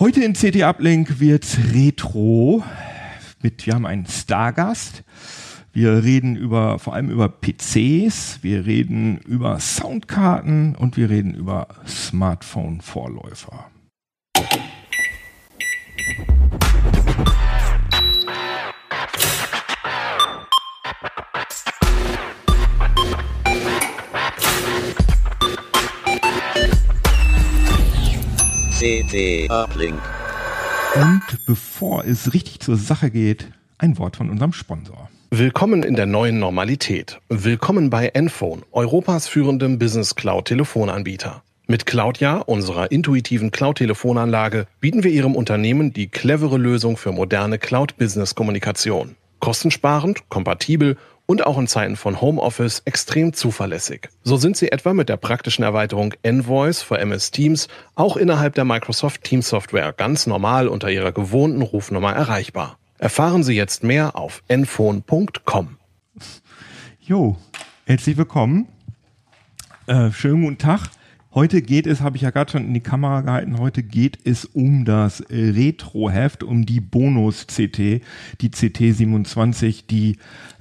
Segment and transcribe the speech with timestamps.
[0.00, 2.64] Heute in CT Uplink wird Retro
[3.42, 5.02] mit, wir haben einen Stargast.
[5.74, 11.68] Wir reden über, vor allem über PCs, wir reden über Soundkarten und wir reden über
[11.86, 13.70] Smartphone-Vorläufer.
[28.80, 30.00] CT Uplink.
[30.94, 35.10] Und bevor es richtig zur Sache geht, ein Wort von unserem Sponsor.
[35.30, 37.20] Willkommen in der neuen Normalität.
[37.28, 41.42] Willkommen bei Enphone, Europas führendem Business Cloud Telefonanbieter.
[41.66, 49.14] Mit Cloudja, unserer intuitiven Cloud-Telefonanlage, bieten wir Ihrem Unternehmen die clevere Lösung für moderne Cloud-Business-Kommunikation.
[49.40, 50.96] Kostensparend, kompatibel
[51.30, 54.08] und auch in Zeiten von Homeoffice extrem zuverlässig.
[54.24, 58.64] So sind sie etwa mit der praktischen Erweiterung Envoice für MS Teams auch innerhalb der
[58.64, 62.78] Microsoft Teams Software ganz normal unter ihrer gewohnten Rufnummer erreichbar.
[62.98, 65.76] Erfahren Sie jetzt mehr auf enphone.com.
[66.98, 67.36] Jo,
[67.86, 68.66] herzlich willkommen.
[69.86, 70.90] Äh, schönen guten Tag.
[71.32, 74.46] Heute geht es, habe ich ja gerade schon in die Kamera gehalten, heute geht es
[74.46, 78.02] um das Retro-Heft, um die Bonus-CT,
[78.40, 80.16] die CT27, die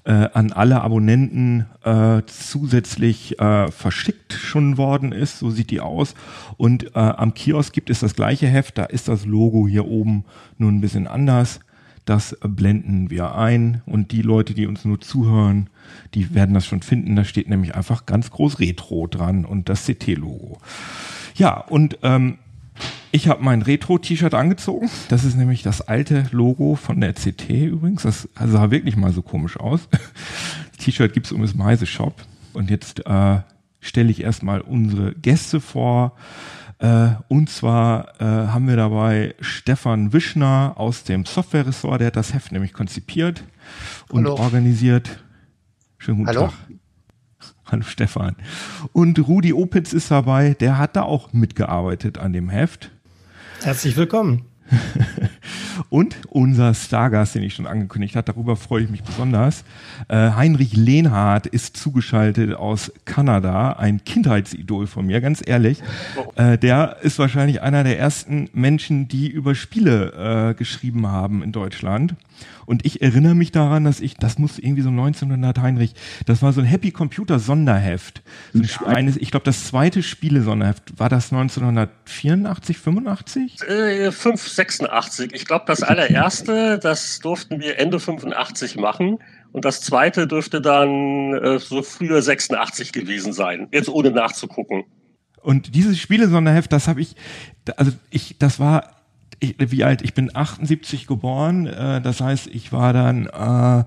[0.10, 5.38] äh, an alle Abonnenten äh, zusätzlich äh, verschickt schon worden ist.
[5.38, 6.16] So sieht die aus.
[6.58, 8.80] Und äh, am Kiosk gibt es das gleiche Heft.
[8.80, 10.26] Da ist das Logo hier oben
[10.58, 11.60] nur ein bisschen anders.
[12.06, 13.84] Das blenden wir ein.
[13.86, 15.70] Und die Leute, die uns nur zuhören,
[16.16, 17.16] die werden das schon finden.
[17.16, 20.58] Da steht nämlich einfach ganz groß Retro dran und das CT-Logo.
[21.36, 22.40] Ja, und ähm,
[23.12, 24.90] ich habe mein Retro-T-Shirt angezogen.
[25.10, 28.04] Das ist nämlich das alte Logo von der CT übrigens.
[28.04, 29.88] Das sah wirklich mal so komisch aus.
[30.78, 32.16] T-Shirt gibt's um das Meise Shop.
[32.54, 33.40] Und jetzt äh,
[33.80, 36.16] stelle ich erstmal unsere Gäste vor.
[36.78, 42.02] Äh, und zwar äh, haben wir dabei Stefan Wischner aus dem Software-Ressort.
[42.02, 43.44] Der hat das Heft nämlich konzipiert
[44.10, 44.38] und Hallo.
[44.38, 45.24] organisiert.
[45.98, 46.48] Schönen guten Hallo.
[46.48, 46.54] Tag.
[47.66, 48.36] Hallo Stefan.
[48.94, 52.92] Und Rudi Opitz ist dabei, der hat da auch mitgearbeitet an dem Heft.
[53.62, 54.46] Herzlich willkommen.
[55.90, 59.66] Und unser Stargast, den ich schon angekündigt habe, darüber freue ich mich besonders.
[60.08, 65.82] Äh, Heinrich Lehnhardt ist zugeschaltet aus Kanada, ein Kindheitsidol von mir, ganz ehrlich.
[66.36, 71.52] Äh, der ist wahrscheinlich einer der ersten Menschen, die über Spiele äh, geschrieben haben in
[71.52, 72.16] Deutschland.
[72.66, 75.94] Und ich erinnere mich daran, dass ich, das muss irgendwie so 1900 Heinrich,
[76.26, 78.22] das war so ein Happy Computer Sonderheft.
[78.54, 81.00] So ein, eines, ich glaube, das zweite Spiele-Sonderheft.
[81.00, 83.62] War das 1984, 85?
[83.68, 85.34] Äh, 5, 86.
[85.34, 89.20] Ich glaube, das allererste, das durften wir Ende 85 machen.
[89.52, 93.68] Und das zweite dürfte dann äh, so früher 86 gewesen sein.
[93.72, 94.84] Jetzt ohne nachzugucken.
[95.42, 97.16] Und dieses Spiele-Sonderheft, das habe ich,
[97.78, 98.99] also ich, das war
[99.40, 100.02] ich, wie alt?
[100.02, 103.84] Ich bin 78 geboren, äh, das heißt, ich war dann, äh,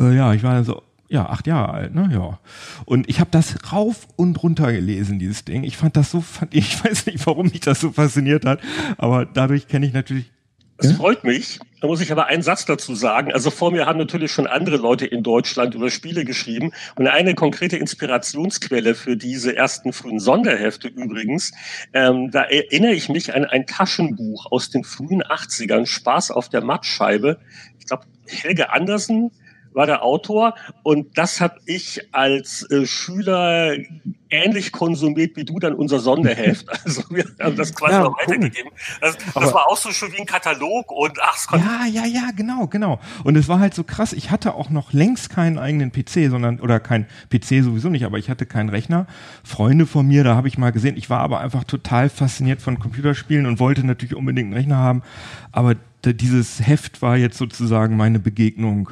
[0.00, 2.08] äh, ja, ich war dann so ja, acht Jahre alt, ne?
[2.12, 2.40] Ja.
[2.84, 5.62] Und ich habe das rauf und runter gelesen, dieses Ding.
[5.62, 8.60] Ich fand das so, fand, ich weiß nicht, warum mich das so fasziniert hat,
[8.98, 10.32] aber dadurch kenne ich natürlich
[10.78, 10.96] es ja?
[10.96, 11.58] freut mich.
[11.80, 13.32] Da muss ich aber einen Satz dazu sagen.
[13.32, 16.72] Also vor mir haben natürlich schon andere Leute in Deutschland über Spiele geschrieben.
[16.94, 21.52] Und eine konkrete Inspirationsquelle für diese ersten frühen Sonderhefte übrigens,
[21.92, 26.62] ähm, da erinnere ich mich an ein Taschenbuch aus den frühen 80ern, Spaß auf der
[26.62, 27.38] Mattscheibe.
[27.78, 29.30] Ich glaube, Helge Andersen
[29.76, 33.76] war der Autor und das habe ich als äh, Schüler
[34.30, 36.66] ähnlich konsumiert wie du dann unser Sonderheft.
[36.86, 38.70] Also wir haben das quasi ja, noch weitergegeben.
[39.00, 42.30] Das, das war auch so schön wie ein Katalog und ach, es Ja, ja, ja,
[42.34, 43.00] genau, genau.
[43.24, 46.60] Und es war halt so krass, ich hatte auch noch längst keinen eigenen PC, sondern,
[46.60, 49.06] oder kein PC sowieso nicht, aber ich hatte keinen Rechner.
[49.42, 52.78] Freunde von mir, da habe ich mal gesehen, ich war aber einfach total fasziniert von
[52.78, 55.02] Computerspielen und wollte natürlich unbedingt einen Rechner haben.
[55.50, 55.74] Aber
[56.14, 58.90] dieses Heft war jetzt sozusagen meine Begegnung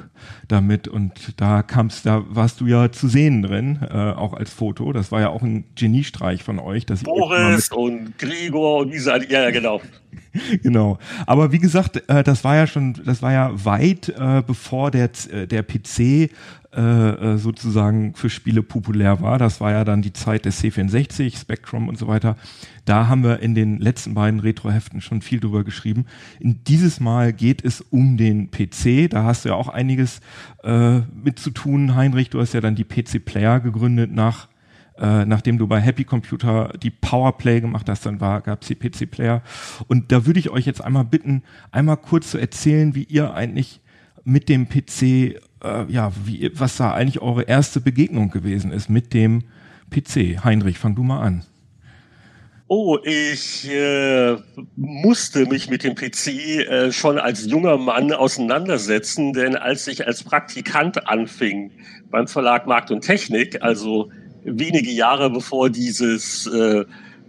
[0.48, 4.92] damit und da kamst, da warst du ja zu sehen drin, äh, auch als Foto.
[4.92, 6.86] Das war ja auch ein Geniestreich von euch.
[6.86, 9.80] Dass Boris und Gregor und diese, ja, ja, genau.
[10.62, 10.98] genau.
[11.26, 15.10] Aber wie gesagt, äh, das war ja schon, das war ja weit äh, bevor der,
[15.30, 16.30] äh, der PC
[16.76, 19.38] äh, äh, sozusagen für Spiele populär war.
[19.38, 22.36] Das war ja dann die Zeit des C64, Spectrum und so weiter.
[22.84, 26.06] Da haben wir in den letzten beiden Retro-Heften schon viel drüber geschrieben.
[26.40, 29.08] In dieses Mal geht es um den PC.
[29.08, 30.20] Da hast du ja auch einiges
[30.64, 32.30] äh, mit zu tun, Heinrich.
[32.30, 34.48] Du hast ja dann die PC Player gegründet nach
[34.96, 39.10] äh, nachdem du bei Happy Computer die Powerplay gemacht hast, dann gab es die PC
[39.10, 39.42] Player.
[39.88, 41.42] Und da würde ich euch jetzt einmal bitten,
[41.72, 43.80] einmal kurz zu erzählen, wie ihr eigentlich
[44.24, 49.14] mit dem PC äh, ja, wie, was da eigentlich eure erste Begegnung gewesen ist mit
[49.14, 49.44] dem
[49.90, 50.44] PC.
[50.44, 51.44] Heinrich, fang du mal an.
[52.66, 54.36] Oh, ich äh,
[54.76, 60.22] musste mich mit dem PC äh, schon als junger Mann auseinandersetzen, denn als ich als
[60.24, 61.72] Praktikant anfing
[62.10, 64.10] beim Verlag Markt und Technik, also
[64.44, 66.84] wenige Jahre bevor dieses äh,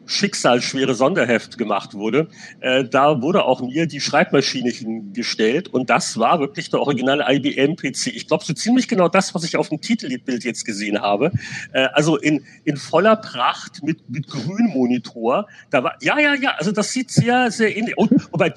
[0.05, 2.27] schicksalsschwere Sonderheft gemacht wurde,
[2.59, 8.07] äh, da wurde auch mir die Schreibmaschine hingestellt und das war wirklich der originale IBM-PC.
[8.07, 11.31] Ich glaube, so ziemlich genau das, was ich auf dem Titelbild jetzt gesehen habe.
[11.73, 15.47] Äh, also in, in voller Pracht mit, mit Grünmonitor.
[15.69, 17.97] Da war, ja, ja, ja, also das sieht sehr, sehr ähnlich.
[17.97, 18.51] Und, wobei,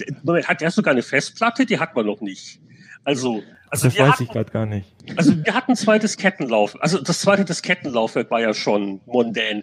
[0.45, 1.67] hat der sogar eine Festplatte?
[1.67, 2.61] Die hat man noch nicht.
[3.05, 4.89] Also also das weiß hatten, ich gerade gar nicht.
[5.17, 6.81] Also wir hatten ein zweites Kettenlauf.
[6.81, 9.63] Also das zweite Diskettenlaufwerk war ja schon mondän.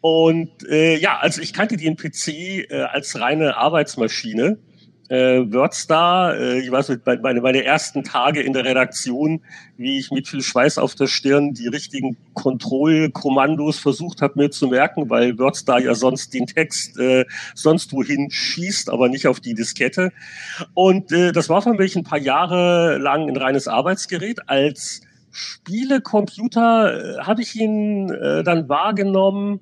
[0.00, 4.58] Und äh, ja, also ich kannte den PC äh, als reine Arbeitsmaschine
[5.08, 6.36] äh, WordStar.
[6.36, 9.42] Äh, ich weiß nicht, meine, meine ersten Tage in der Redaktion,
[9.76, 14.68] wie ich mit viel Schweiß auf der Stirn die richtigen Kontrollkommandos versucht habe mir zu
[14.68, 17.24] merken, weil WordStar ja sonst den Text äh,
[17.54, 20.12] sonst wohin schießt, aber nicht auf die Diskette.
[20.74, 24.48] Und äh, das war für mich ein paar Jahre lang ein reines Arbeitsgerät.
[24.48, 25.02] Als
[25.32, 29.60] Spielecomputer äh, habe ich ihn äh, dann wahrgenommen.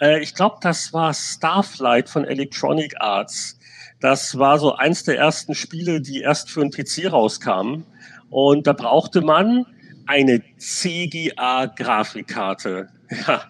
[0.00, 3.57] Äh, ich glaube, das war Starflight von Electronic Arts
[4.00, 7.84] das war so eins der ersten Spiele, die erst für einen PC rauskamen.
[8.30, 9.66] Und da brauchte man
[10.06, 12.88] eine CGA-Grafikkarte.
[13.26, 13.44] Ja.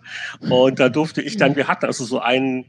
[0.48, 2.66] Und da durfte ich dann, wir hatten also so einen,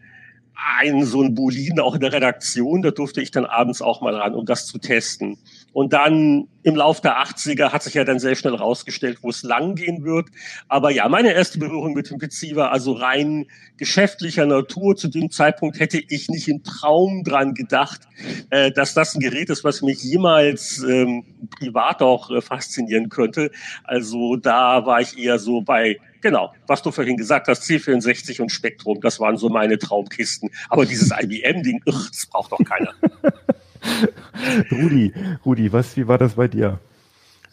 [0.80, 4.16] einen so ein Bolin auch in der Redaktion, da durfte ich dann abends auch mal
[4.16, 5.38] ran, um das zu testen.
[5.74, 9.44] Und dann im Lauf der 80er hat sich ja dann sehr schnell rausgestellt, wo es
[9.44, 10.28] lang gehen wird.
[10.68, 14.96] Aber ja, meine erste Berührung mit dem PC war also rein geschäftlicher Natur.
[14.96, 18.02] Zu dem Zeitpunkt hätte ich nicht im Traum dran gedacht,
[18.50, 21.24] äh, dass das ein Gerät ist, was mich jemals ähm,
[21.58, 23.52] privat auch äh, faszinieren könnte.
[23.84, 28.52] Also da war ich eher so bei Genau, was du vorhin gesagt hast, C64 und
[28.52, 30.50] Spektrum, das waren so meine Traumkisten.
[30.68, 32.94] Aber dieses IBM-Ding, das braucht doch keiner.
[34.72, 35.14] Rudi,
[35.46, 36.80] Rudi, was, wie war das bei dir?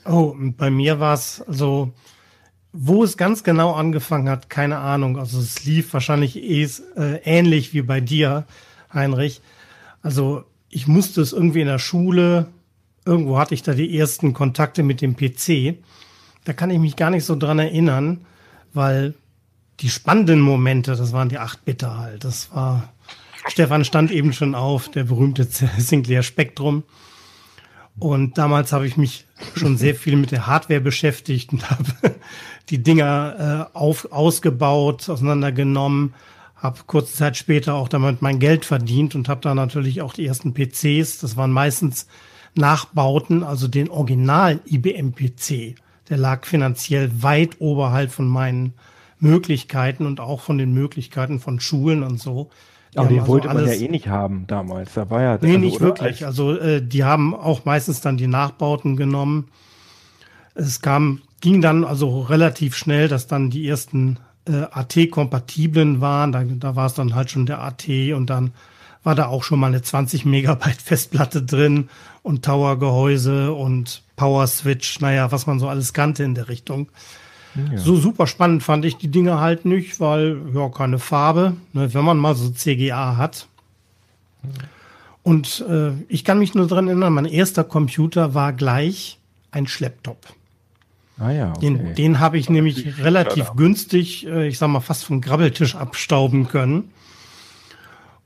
[0.05, 1.93] Oh, bei mir war es so,
[2.73, 5.19] wo es ganz genau angefangen hat, keine Ahnung.
[5.19, 8.47] Also es lief wahrscheinlich eh, äh, ähnlich wie bei dir,
[8.93, 9.41] Heinrich.
[10.03, 12.47] Also ich musste es irgendwie in der Schule,
[13.05, 15.79] irgendwo hatte ich da die ersten Kontakte mit dem PC.
[16.44, 18.27] Da kann ich mich gar nicht so dran erinnern,
[18.73, 19.15] weil
[19.81, 22.25] die spannenden Momente, das waren die 8-Bitter halt.
[22.25, 22.93] Das war
[23.48, 25.44] Stefan stand eben schon auf, der berühmte
[25.78, 26.84] Sinclair Spektrum.
[27.98, 29.26] Und damals habe ich mich
[29.56, 31.84] schon sehr viel mit der Hardware beschäftigt und habe
[32.69, 36.14] die Dinger äh, auf, ausgebaut, auseinandergenommen,
[36.56, 40.26] habe kurze Zeit später auch damit mein Geld verdient und habe da natürlich auch die
[40.26, 42.06] ersten PCs, das waren meistens
[42.54, 45.75] Nachbauten, also den Original IBM PC,
[46.08, 48.75] der lag finanziell weit oberhalb von meinen
[49.19, 52.50] Möglichkeiten und auch von den Möglichkeiten von Schulen und so.
[52.96, 54.94] Aber den also wollte man ja eh nicht haben damals.
[54.94, 55.38] Da war ja.
[55.40, 56.26] Nee, also, nicht wirklich.
[56.26, 59.48] Also äh, die haben auch meistens dann die Nachbauten genommen.
[60.54, 66.32] Es kam, ging dann also relativ schnell, dass dann die ersten äh, AT-kompatiblen waren.
[66.32, 68.52] Da, da war es dann halt schon der AT und dann
[69.02, 71.88] war da auch schon mal eine 20 Megabyte Festplatte drin
[72.22, 76.88] und Tower-Gehäuse und Power-Switch, naja, was man so alles kannte in der Richtung.
[77.73, 77.79] Ja.
[77.79, 82.05] So super spannend fand ich die Dinge halt nicht, weil ja keine Farbe, ne, wenn
[82.05, 83.49] man mal so CGA hat.
[85.23, 89.19] Und äh, ich kann mich nur dran erinnern, mein erster Computer war gleich
[89.51, 90.19] ein Schlepptop.
[91.19, 91.60] Ah ja, okay.
[91.60, 96.46] Den, den habe ich nämlich relativ günstig, äh, ich sag mal, fast vom Grabbeltisch abstauben
[96.46, 96.93] können.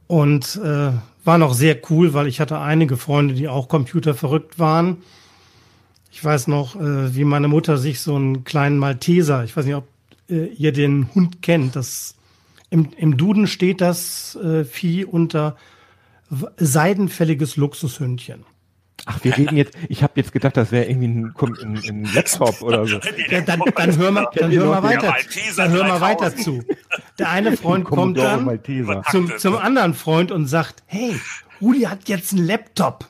[0.09, 0.91] Und äh,
[1.25, 4.99] war noch sehr cool, weil ich hatte einige Freunde, die auch Computer verrückt waren.
[6.11, 9.77] Ich weiß noch, äh, wie meine Mutter sich so einen kleinen Malteser, ich weiß nicht,
[9.77, 9.89] ob
[10.29, 12.17] äh, ihr den Hund kennt, das
[12.71, 15.57] im, im Duden steht das äh, Vieh unter
[16.57, 18.45] seidenfälliges Luxushündchen.
[19.07, 22.63] Ach, wir reden jetzt, ich habe jetzt gedacht, das wäre irgendwie ein, ein, ein, Laptop
[22.63, 23.01] oder so.
[23.29, 25.15] Ja, dann, dann hör mal, dann hör mal weiter,
[25.57, 26.63] dann hör mal weiter zu.
[27.19, 28.61] Der eine Freund kommt dann
[29.11, 31.19] zum, zum anderen Freund und sagt, hey,
[31.61, 33.07] Rudi hat jetzt einen Laptop.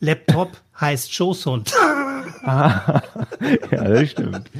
[0.00, 1.72] Laptop heißt Schoßhund.
[2.44, 3.00] Ah,
[3.70, 4.50] ja, das stimmt.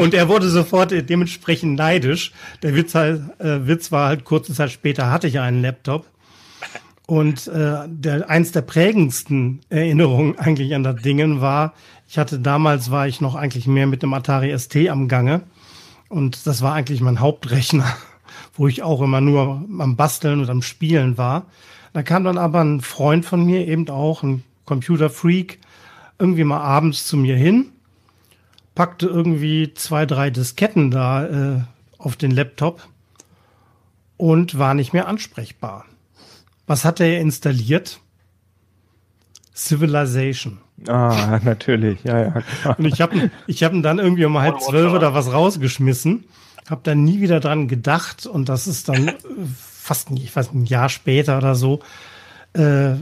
[0.00, 2.32] und er wurde sofort dementsprechend neidisch.
[2.64, 6.04] Der Witz, halt, äh, Witz war halt kurze Zeit später hatte ich einen Laptop.
[7.06, 11.74] Und äh, der, eins der prägendsten Erinnerungen eigentlich an das Dingen war,
[12.08, 15.42] ich hatte damals war ich noch eigentlich mehr mit dem Atari ST am Gange.
[16.08, 17.96] Und das war eigentlich mein Hauptrechner,
[18.54, 21.46] wo ich auch immer nur am Basteln und am Spielen war.
[21.92, 25.58] Da kam dann aber ein Freund von mir eben auch, ein Computerfreak,
[26.18, 27.70] irgendwie mal abends zu mir hin,
[28.74, 31.60] packte irgendwie zwei, drei Disketten da äh,
[31.98, 32.86] auf den Laptop
[34.16, 35.86] und war nicht mehr ansprechbar.
[36.66, 38.00] Was hat er installiert?
[39.54, 40.58] Civilization.
[40.88, 42.42] Ah, natürlich, ja, ja.
[42.60, 42.78] Klar.
[42.78, 46.24] Und ich habe ich hab ihn dann irgendwie um halb zwölf oder was rausgeschmissen,
[46.68, 49.14] habe dann nie wieder dran gedacht und das ist dann äh,
[49.56, 51.80] fast, ich weiß, ein Jahr später oder so.
[52.52, 52.96] Äh,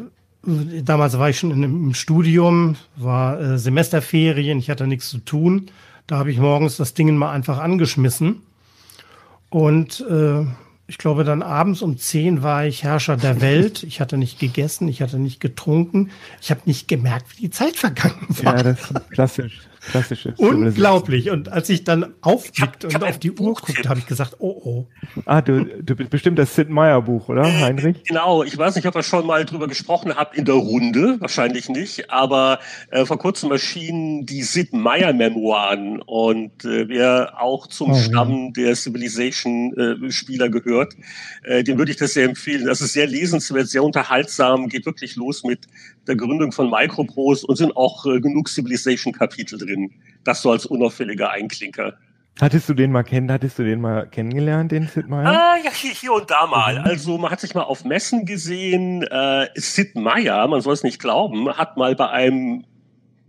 [0.46, 5.70] damals war ich schon im Studium, war äh, Semesterferien, ich hatte nichts zu tun.
[6.06, 8.42] Da habe ich morgens das Ding mal einfach angeschmissen
[9.50, 10.44] und äh,
[10.86, 13.82] ich glaube, dann abends um zehn war ich Herrscher der Welt.
[13.84, 16.10] Ich hatte nicht gegessen, ich hatte nicht getrunken.
[16.42, 18.56] Ich habe nicht gemerkt, wie die Zeit vergangen war.
[18.56, 19.60] Ja, das ist klassisch.
[19.91, 21.31] Klassische Unglaublich.
[21.31, 24.87] Und als ich dann aufblickte und auf die Uhr guckte, habe ich gesagt, oh oh.
[25.26, 28.03] Ah, du, du bist bestimmt das Sid Meier Buch, oder, äh, Heinrich?
[28.05, 31.69] Genau, ich weiß nicht, ob ihr schon mal drüber gesprochen habt in der Runde, wahrscheinlich
[31.69, 32.61] nicht, aber
[32.91, 38.47] äh, vor kurzem erschienen die Sid Meier Memoiren und äh, wer auch zum oh, Stamm
[38.47, 38.50] ja.
[38.64, 40.95] der Civilization äh, Spieler gehört,
[41.43, 42.67] äh, dem würde ich das sehr empfehlen.
[42.67, 45.67] Das ist sehr lesenswert, sehr unterhaltsam, geht wirklich los mit
[46.06, 49.92] der Gründung von Microprose und sind auch äh, genug Civilization Kapitel drin drin.
[50.25, 51.94] Das so als unauffälliger Einklinker.
[52.40, 55.28] Hattest du den mal kennen, hattest du den mal kennengelernt, den Sid Meier?
[55.28, 56.80] Ah, ja, hier, hier und da mal.
[56.80, 56.84] Mhm.
[56.84, 59.02] Also man hat sich mal auf Messen gesehen.
[59.04, 62.64] Äh, Sid Meier, man soll es nicht glauben, hat mal bei einem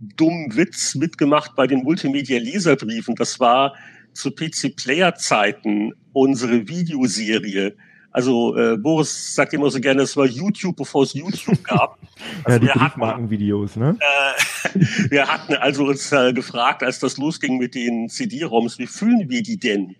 [0.00, 3.14] dummen Witz mitgemacht bei den Multimedia-Leserbriefen.
[3.14, 3.74] Das war
[4.12, 7.76] zu PC-Player-Zeiten unsere Videoserie.
[8.16, 11.98] Also äh, Boris sagt immer so gerne, es war YouTube, bevor es YouTube gab.
[12.44, 13.98] Also ja, die Briefmarkenvideos, ne?
[14.00, 14.80] Äh,
[15.10, 19.42] wir hatten also uns äh, gefragt, als das losging mit den CD-ROMs, wie fühlen wir
[19.42, 19.96] die denn?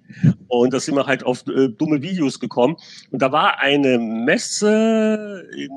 [0.49, 2.77] Und da sind wir halt auf äh, dumme Videos gekommen.
[3.11, 5.71] Und da war eine Messe in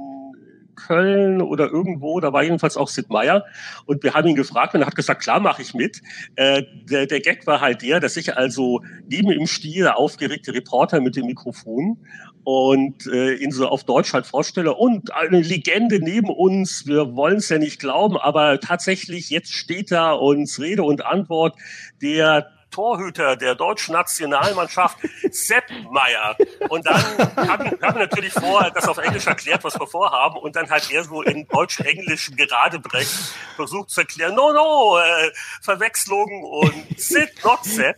[0.79, 3.45] Köln oder irgendwo, da war jedenfalls auch Sid Meier
[3.85, 6.01] und wir haben ihn gefragt und er hat gesagt, klar mache ich mit.
[6.35, 10.53] Äh, der, der Gag war halt der, dass ich also neben im Stil der aufgeregte
[10.53, 11.97] Reporter mit dem Mikrofon
[12.43, 17.37] und äh, ihn so auf Deutsch halt vorstelle und eine Legende neben uns, wir wollen
[17.37, 21.55] es ja nicht glauben, aber tatsächlich jetzt steht da uns Rede und Antwort
[22.01, 24.97] der Torhüter der deutschen Nationalmannschaft,
[25.31, 26.35] Sepp Meier.
[26.69, 27.03] Und dann
[27.47, 31.03] haben wir natürlich vor, das auf Englisch erklärt, was wir vorhaben, und dann hat er
[31.03, 33.19] so in Deutsch-Englisch gerade brechen
[33.55, 37.97] versucht zu erklären, no, no, äh, Verwechslung und Sid, not Sepp.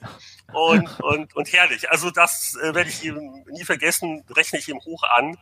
[0.53, 1.89] Und, und, und herrlich.
[1.89, 5.37] Also das äh, werde ich ihm nie vergessen, rechne ich ihm hoch an.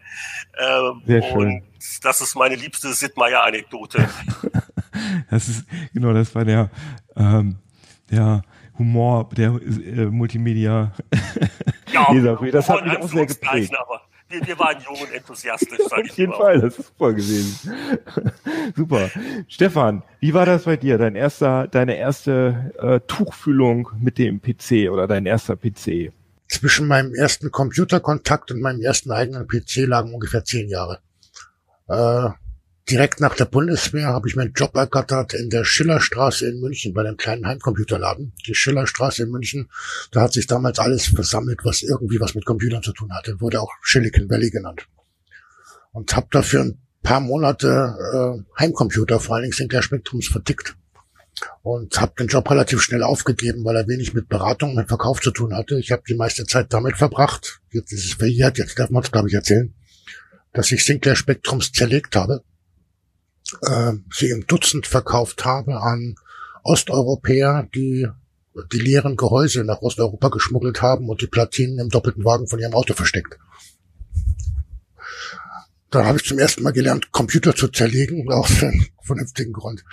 [0.54, 1.34] Äh, Sehr schön.
[1.34, 1.64] Und
[2.04, 4.08] das ist meine liebste Sid Meier-Anekdote.
[5.32, 6.70] das ist, genau, das war der,
[7.16, 7.58] ähm,
[8.12, 8.44] der
[8.80, 10.94] Humor der äh, Multimedia.
[11.92, 12.14] Ja,
[12.52, 13.74] das hat mich auch sehr geprägt.
[13.78, 17.14] Aber wir, wir waren jung und enthusiastisch, sag ich Auf jeden Fall, das ist super
[17.14, 17.74] gewesen.
[18.76, 19.10] super.
[19.48, 20.98] Stefan, wie war das bei dir?
[20.98, 26.14] Dein erster, deine erste äh, Tuchfühlung mit dem PC oder dein erster PC?
[26.48, 31.00] Zwischen meinem ersten Computerkontakt und meinem ersten eigenen PC lagen ungefähr zehn Jahre.
[31.88, 32.30] Äh,
[32.90, 37.02] direkt nach der Bundeswehr habe ich meinen Job ergattert in der Schillerstraße in München bei
[37.02, 38.34] einem kleinen Heimcomputerladen.
[38.48, 39.70] Die Schillerstraße in München,
[40.12, 43.40] da hat sich damals alles versammelt, was irgendwie was mit Computern zu tun hatte.
[43.40, 44.88] Wurde auch Silicon Valley genannt.
[45.92, 50.76] Und habe dafür ein paar Monate äh, Heimcomputer, vor allen Dingen Sinclair Spectrums, vertickt.
[51.62, 55.32] Und habe den Job relativ schnell aufgegeben, weil er wenig mit Beratung und Verkauf zu
[55.32, 55.80] tun hatte.
[55.80, 59.12] Ich habe die meiste Zeit damit verbracht, jetzt ist es verjährt, jetzt darf man es,
[59.12, 59.74] glaube ich, erzählen,
[60.52, 62.44] dass ich Sinclair Spectrums zerlegt habe
[63.62, 66.16] äh, sie im Dutzend verkauft habe an
[66.64, 68.08] Osteuropäer, die
[68.74, 72.74] die leeren Gehäuse nach Osteuropa geschmuggelt haben und die Platinen im doppelten Wagen von ihrem
[72.74, 73.38] Auto versteckt.
[75.92, 79.84] Da habe ich zum ersten Mal gelernt, Computer zu zerlegen, auch für einen vernünftigen Grund.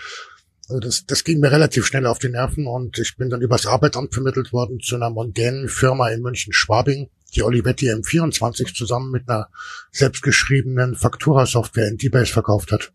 [0.69, 3.67] Also das, das ging mir relativ schnell auf die Nerven und ich bin dann übers
[3.67, 9.49] Arbeitsamt vermittelt worden zu einer mondänen Firma in München-Schwabing, die Olivetti M24 zusammen mit einer
[9.93, 12.93] selbstgeschriebenen Faktura-Software in D-Base verkauft hat.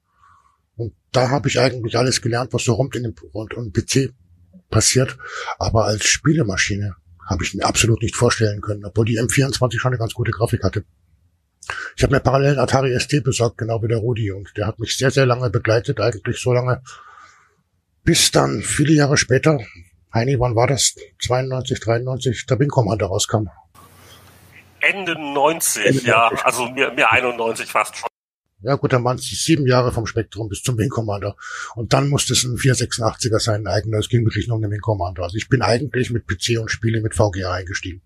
[0.76, 4.14] Und da habe ich eigentlich alles gelernt, was so rund in dem rund um PC
[4.70, 5.18] passiert.
[5.60, 6.96] Aber als Spielemaschine
[7.30, 10.64] habe ich mir absolut nicht vorstellen können, obwohl die M24 schon eine ganz gute Grafik
[10.64, 10.84] hatte.
[11.96, 14.80] Ich habe mir parallel einen Atari ST besorgt, genau wie der Rudi, und der hat
[14.80, 16.82] mich sehr, sehr lange begleitet, eigentlich so lange,
[18.04, 19.60] bis dann viele Jahre später,
[20.14, 20.96] Heini, wann war das?
[21.22, 23.48] 92, 93, der Wing Commander rauskam.
[24.82, 26.08] Ende 90, Ende 90.
[26.08, 28.11] ja, also mir, mir 91 fast schon.
[28.64, 31.36] Ja gut, dann waren es sieben Jahre vom Spektrum bis zum Wing Commander.
[31.76, 33.98] Und dann musste es ein 486er sein, ein eigener.
[33.98, 35.24] Es ging wirklich nur um den Wing Commander.
[35.24, 38.02] Also ich bin eigentlich mit PC und Spiele mit VGA eingestiegen.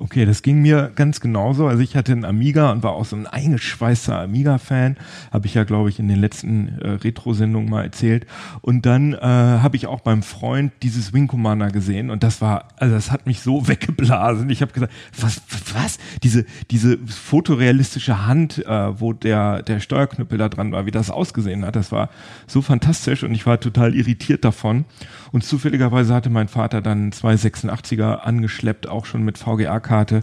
[0.00, 1.66] Okay, das ging mir ganz genauso.
[1.66, 4.96] Also ich hatte einen Amiga und war auch so ein eingeschweißter Amiga-Fan.
[5.32, 8.24] Habe ich ja, glaube ich, in den letzten äh, Retro-Sendungen mal erzählt.
[8.60, 12.68] Und dann äh, habe ich auch beim Freund dieses Wing Commander gesehen und das war,
[12.76, 14.48] also das hat mich so weggeblasen.
[14.50, 15.42] Ich habe gesagt, was,
[15.74, 15.98] was?
[16.22, 21.64] Diese, diese fotorealistische Hand, äh, wo der, der Steuerknüppel da dran war, wie das ausgesehen
[21.64, 22.08] hat, das war
[22.46, 24.84] so fantastisch und ich war total irritiert davon.
[25.32, 30.22] Und zufälligerweise hatte mein Vater dann zwei 86er angeschleppt, auch schon mit VGA Grafikkarte,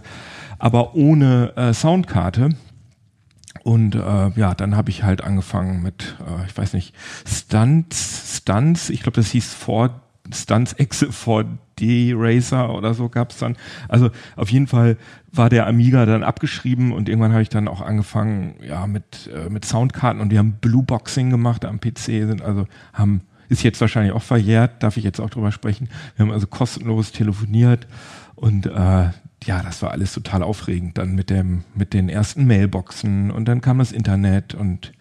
[0.58, 2.50] aber ohne äh, Soundkarte.
[3.64, 6.94] Und äh, ja, dann habe ich halt angefangen mit, äh, ich weiß nicht,
[7.26, 9.90] Stunts, Stunts, ich glaube, das hieß Ford,
[10.32, 13.56] Stunts Exe 4D Racer oder so gab's dann.
[13.88, 14.96] Also auf jeden Fall
[15.32, 19.50] war der Amiga dann abgeschrieben und irgendwann habe ich dann auch angefangen, ja, mit, äh,
[19.50, 24.12] mit Soundkarten und wir haben Blueboxing gemacht am PC, sind also, haben, ist jetzt wahrscheinlich
[24.12, 25.88] auch verjährt, darf ich jetzt auch drüber sprechen.
[26.14, 27.88] Wir haben also kostenlos telefoniert
[28.36, 29.10] und äh,
[29.46, 30.98] ja, das war alles total aufregend.
[30.98, 34.92] Dann mit dem, mit den ersten Mailboxen und dann kam das Internet und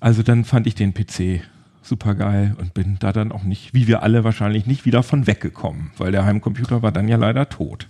[0.00, 1.42] also dann fand ich den PC
[1.82, 5.26] super geil und bin da dann auch nicht, wie wir alle wahrscheinlich nicht wieder von
[5.26, 7.88] weggekommen, weil der Heimcomputer war dann ja leider tot.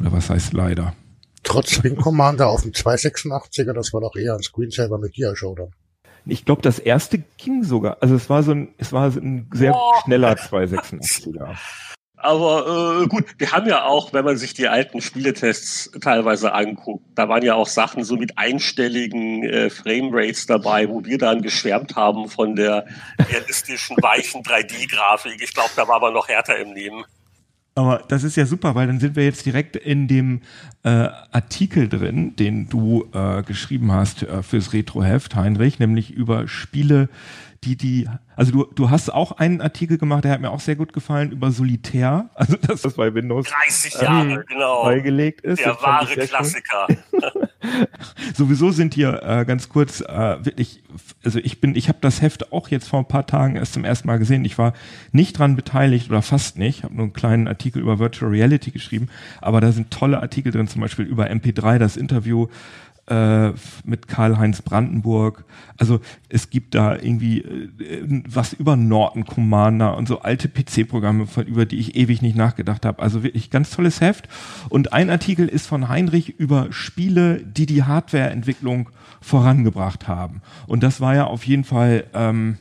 [0.00, 0.94] Oder was heißt leider?
[1.42, 5.70] Trotz Wing Commander auf dem 286er, das war doch eher ein Screensaver mit Dia-Show dann.
[6.24, 7.98] Ich glaube, das erste ging sogar.
[8.00, 9.92] Also es war so ein, es war so ein sehr oh.
[10.04, 11.56] schneller 286er.
[12.18, 17.04] Aber äh, gut, wir haben ja auch, wenn man sich die alten Spieletests teilweise anguckt,
[17.14, 21.94] da waren ja auch Sachen so mit einstelligen äh, Framerates dabei, wo wir dann geschwärmt
[21.94, 22.86] haben von der
[23.18, 25.42] realistischen, weichen 3D-Grafik.
[25.42, 27.04] Ich glaube, da war aber noch härter im Nehmen.
[27.76, 30.40] Aber das ist ja super, weil dann sind wir jetzt direkt in dem
[30.82, 37.10] äh, Artikel drin, den du äh, geschrieben hast äh, fürs Retroheft, Heinrich, nämlich über Spiele,
[37.64, 40.76] die die also du, du hast auch einen Artikel gemacht, der hat mir auch sehr
[40.76, 45.64] gut gefallen über Solitär, also dass das bei Windows 30 Jahre ähm, genau beigelegt ist.
[45.64, 46.86] Der wahre Klassiker.
[48.34, 50.82] Sowieso sind hier äh, ganz kurz äh, wirklich,
[51.24, 53.84] also ich bin, ich habe das Heft auch jetzt vor ein paar Tagen erst zum
[53.84, 54.44] ersten Mal gesehen.
[54.44, 54.74] Ich war
[55.12, 56.84] nicht dran beteiligt oder fast nicht.
[56.84, 59.08] Habe nur einen kleinen Artikel über Virtual Reality geschrieben,
[59.40, 62.48] aber da sind tolle Artikel drin, zum Beispiel über MP3, das Interview
[63.08, 63.52] äh,
[63.84, 65.44] mit Karl-Heinz Brandenburg.
[65.76, 71.66] Also es gibt da irgendwie äh, was über Norton Commander und so alte PC-Programme, über
[71.66, 73.02] die ich ewig nicht nachgedacht habe.
[73.02, 74.28] Also wirklich ganz tolles Heft.
[74.68, 80.42] Und ein Artikel ist von Heinrich über Spiele, die die Hardwareentwicklung vorangebracht haben.
[80.66, 82.04] Und das war ja auf jeden Fall...
[82.14, 82.58] Ähm,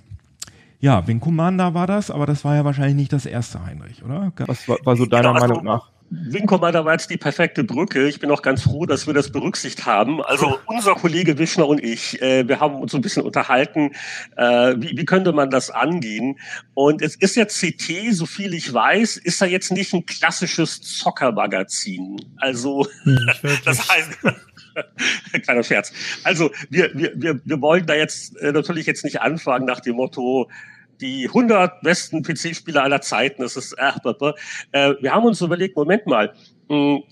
[0.82, 4.32] ja, Wing Commander war das, aber das war ja wahrscheinlich nicht das erste, Heinrich, oder?
[4.46, 5.90] Was war, war so deiner genau, Meinung nach?
[6.10, 8.08] Wing Commander war jetzt die perfekte Brücke.
[8.08, 10.22] Ich bin auch ganz froh, dass wir das berücksichtigt haben.
[10.22, 13.92] Also unser Kollege Wischner und ich, äh, wir haben uns so ein bisschen unterhalten,
[14.38, 16.40] äh, wie, wie könnte man das angehen.
[16.74, 20.82] Und es ist ja CT, so viel ich weiß, ist da jetzt nicht ein klassisches
[20.82, 22.18] Zockermagazin.
[22.38, 23.32] Also hm,
[23.66, 24.12] das heißt...
[25.44, 25.94] Kleiner Scherz.
[26.24, 29.96] Also wir, wir, wir, wir wollen da jetzt äh, natürlich jetzt nicht anfangen nach dem
[29.96, 30.50] Motto,
[31.02, 33.42] die 100 besten PC-Spieler aller Zeiten.
[33.42, 33.92] Das ist, äh,
[34.72, 36.34] äh, wir haben uns überlegt, Moment mal,
[36.70, 37.04] hm,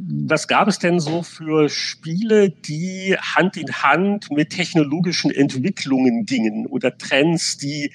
[0.00, 6.66] was gab es denn so für Spiele, die Hand in Hand mit technologischen Entwicklungen gingen
[6.66, 7.92] oder Trends, die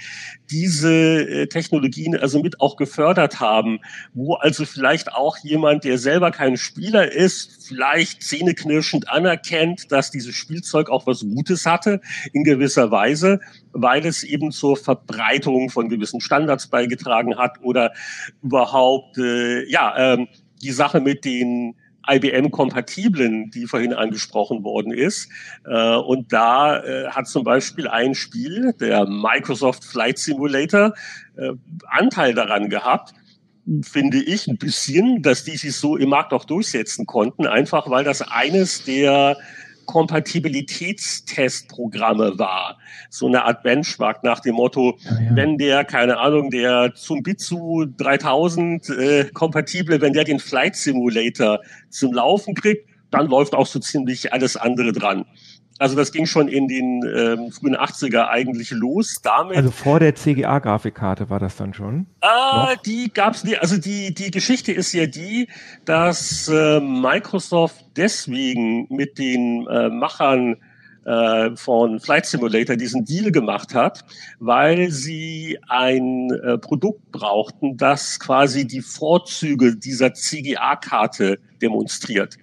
[0.52, 3.80] diese äh, Technologien also mit auch gefördert haben,
[4.14, 10.36] wo also vielleicht auch jemand, der selber kein Spieler ist, vielleicht zähneknirschend anerkennt, dass dieses
[10.36, 12.02] Spielzeug auch was Gutes hatte
[12.34, 13.40] in gewisser Weise,
[13.72, 17.94] weil es eben zur Verbreitung von gewissen Standards beigetragen hat oder
[18.42, 20.28] überhaupt äh, ja ähm,
[20.62, 21.76] die Sache mit den
[22.08, 25.30] IBM-kompatiblen, die vorhin angesprochen worden ist.
[25.66, 30.94] Äh, und da äh, hat zum Beispiel ein Spiel, der Microsoft Flight Simulator,
[31.38, 31.52] äh,
[31.88, 33.14] Anteil daran gehabt,
[33.82, 38.04] finde ich ein bisschen, dass die sich so im Markt auch durchsetzen konnten, einfach weil
[38.04, 39.38] das eines der
[39.86, 42.78] Kompatibilitätstestprogramme war.
[43.10, 45.36] So eine Art Benchmark nach dem Motto, ja, ja.
[45.36, 51.60] wenn der, keine Ahnung, der zum Bitsu 3000 äh, kompatible, wenn der den Flight Simulator
[51.90, 55.26] zum Laufen kriegt, dann läuft auch so ziemlich alles andere dran.
[55.80, 59.58] Also das ging schon in den ähm, frühen 80er eigentlich los damit.
[59.58, 62.06] Also vor der CGA-Grafikkarte war das dann schon?
[62.22, 63.58] Äh, die gab's nie.
[63.58, 65.48] Also die, die Geschichte ist ja die,
[65.86, 70.58] dass äh, Microsoft deswegen mit den äh, Machern
[71.06, 74.06] äh, von Flight Simulator diesen Deal gemacht hat,
[74.40, 82.38] weil sie ein äh, Produkt brauchten, das quasi die Vorzüge dieser CGA-Karte demonstriert.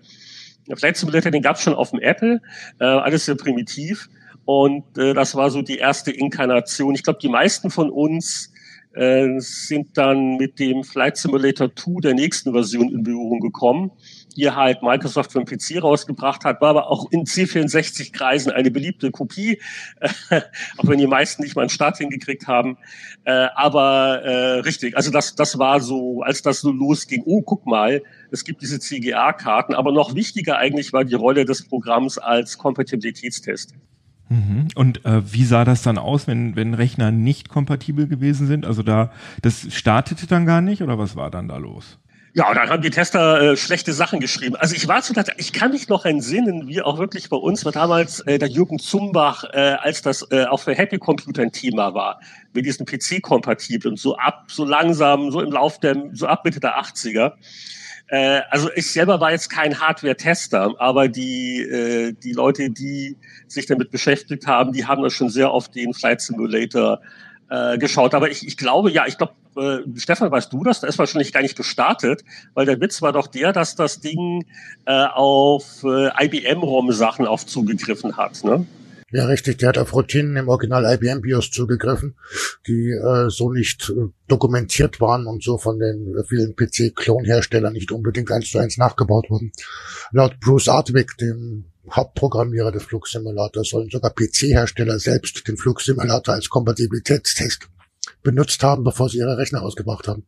[0.76, 2.40] Flight Simulator, den gab es schon auf dem Apple,
[2.78, 4.08] äh, alles sehr primitiv.
[4.44, 6.94] Und äh, das war so die erste Inkarnation.
[6.94, 8.52] Ich glaube, die meisten von uns
[8.94, 13.92] äh, sind dann mit dem Flight Simulator 2 der nächsten Version in Berührung gekommen.
[14.36, 19.10] die halt Microsoft für den PC rausgebracht hat, war aber auch in C64-Kreisen eine beliebte
[19.10, 19.60] Kopie,
[20.78, 22.78] auch wenn die meisten nicht mal einen Start hingekriegt haben.
[23.24, 27.66] Äh, aber äh, richtig, also das, das war so, als das so losging, oh, guck
[27.66, 28.02] mal,
[28.32, 33.74] es gibt diese CGA-Karten, aber noch wichtiger eigentlich war die Rolle des Programms als Kompatibilitätstest.
[34.28, 34.68] Mhm.
[34.76, 38.64] Und äh, wie sah das dann aus, wenn, wenn Rechner nicht kompatibel gewesen sind?
[38.64, 39.10] Also da,
[39.42, 41.98] das startete dann gar nicht oder was war dann da los?
[42.32, 44.54] Ja, dann haben die Tester äh, schlechte Sachen geschrieben.
[44.54, 47.72] Also ich war zu ich kann mich noch entsinnen, wie auch wirklich bei uns war
[47.72, 51.92] damals äh, der Jürgen Zumbach, äh, als das äh, auch für Happy Computer ein Thema
[51.94, 52.20] war,
[52.52, 56.80] mit diesen PC-kompatiblen, so ab, so langsam, so im Lauf der, so ab Mitte der
[56.80, 57.32] 80er.
[58.10, 63.66] Äh, also ich selber war jetzt kein Hardware-Tester, aber die, äh, die Leute, die sich
[63.66, 67.00] damit beschäftigt haben, die haben das schon sehr oft den Flight Simulator
[67.50, 68.14] äh, geschaut.
[68.14, 70.80] Aber ich, ich glaube, ja, ich glaube, äh, Stefan, weißt du das?
[70.80, 74.44] Da ist wahrscheinlich gar nicht gestartet, weil der Witz war doch der, dass das Ding
[74.86, 78.66] äh, auf äh, IBM-ROM-Sachen auf zugegriffen hat, ne?
[79.12, 79.58] Ja, richtig.
[79.58, 82.16] Der hat auf Routinen im Original IBM BIOS zugegriffen,
[82.66, 88.30] die äh, so nicht äh, dokumentiert waren und so von den vielen PC-Klonherstellern nicht unbedingt
[88.30, 89.52] eins zu eins nachgebaut wurden.
[90.12, 97.68] Laut Bruce Artwick, dem Hauptprogrammierer des Flugsimulators, sollen sogar PC-Hersteller selbst den Flugsimulator als Kompatibilitätstest
[98.22, 100.24] benutzt haben, bevor sie ihre Rechner ausgebracht haben.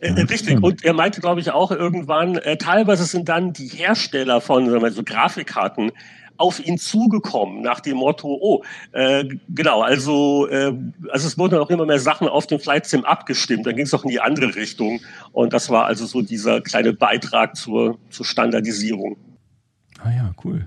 [0.00, 0.62] Äh, äh richtig.
[0.62, 4.82] Und er meinte, glaube ich, auch irgendwann, äh, teilweise sind dann die Hersteller von sagen
[4.82, 5.92] wir, so Grafikkarten
[6.40, 10.72] auf ihn zugekommen nach dem Motto, oh, äh, genau, also, äh,
[11.10, 13.94] also es wurden auch immer mehr Sachen auf dem Flight Sim abgestimmt, dann ging es
[13.94, 15.00] auch in die andere Richtung
[15.32, 19.16] und das war also so dieser kleine Beitrag zur, zur Standardisierung.
[20.02, 20.66] Ah ja, cool.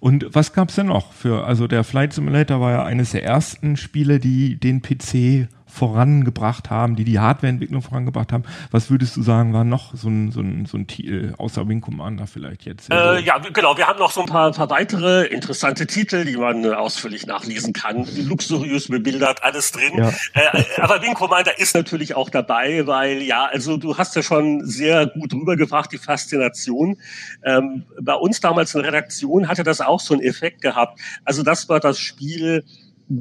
[0.00, 3.76] Und was gab's denn noch für, also der Flight Simulator war ja eines der ersten
[3.76, 8.44] Spiele, die den PC vorangebracht haben, die die Hardwareentwicklung vorangebracht haben.
[8.70, 11.80] Was würdest du sagen, war noch so ein, so ein, so ein Titel, außer Wing
[11.80, 12.92] Commander vielleicht jetzt?
[12.92, 13.76] Äh, ja, genau.
[13.76, 17.72] Wir haben noch so ein paar, paar weitere interessante Titel, die man äh, ausführlich nachlesen
[17.72, 18.06] kann.
[18.16, 19.98] Luxuriös bebildert, alles drin.
[19.98, 20.10] Ja.
[20.34, 24.22] Äh, äh, aber Wing Commander ist natürlich auch dabei, weil ja, also du hast ja
[24.22, 26.98] schon sehr gut rübergebracht, die Faszination.
[27.42, 31.00] Ähm, bei uns damals in der Redaktion hatte das auch so einen Effekt gehabt.
[31.24, 32.64] Also das war das Spiel,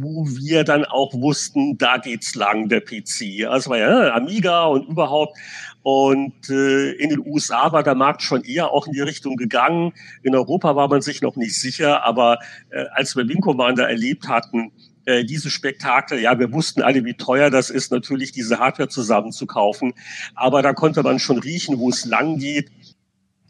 [0.01, 3.45] wo wir dann auch wussten, da geht's lang, der PC.
[3.47, 5.38] Also war ja Amiga und überhaupt.
[5.84, 9.93] Und äh, in den USA war der Markt schon eher auch in die Richtung gegangen.
[10.23, 14.29] In Europa war man sich noch nicht sicher, aber äh, als wir Wing Commander erlebt
[14.29, 14.71] hatten,
[15.06, 19.93] äh, diese Spektakel, ja, wir wussten alle, wie teuer das ist, natürlich diese Hardware zusammenzukaufen.
[20.36, 22.71] Aber da konnte man schon riechen, wo es lang geht.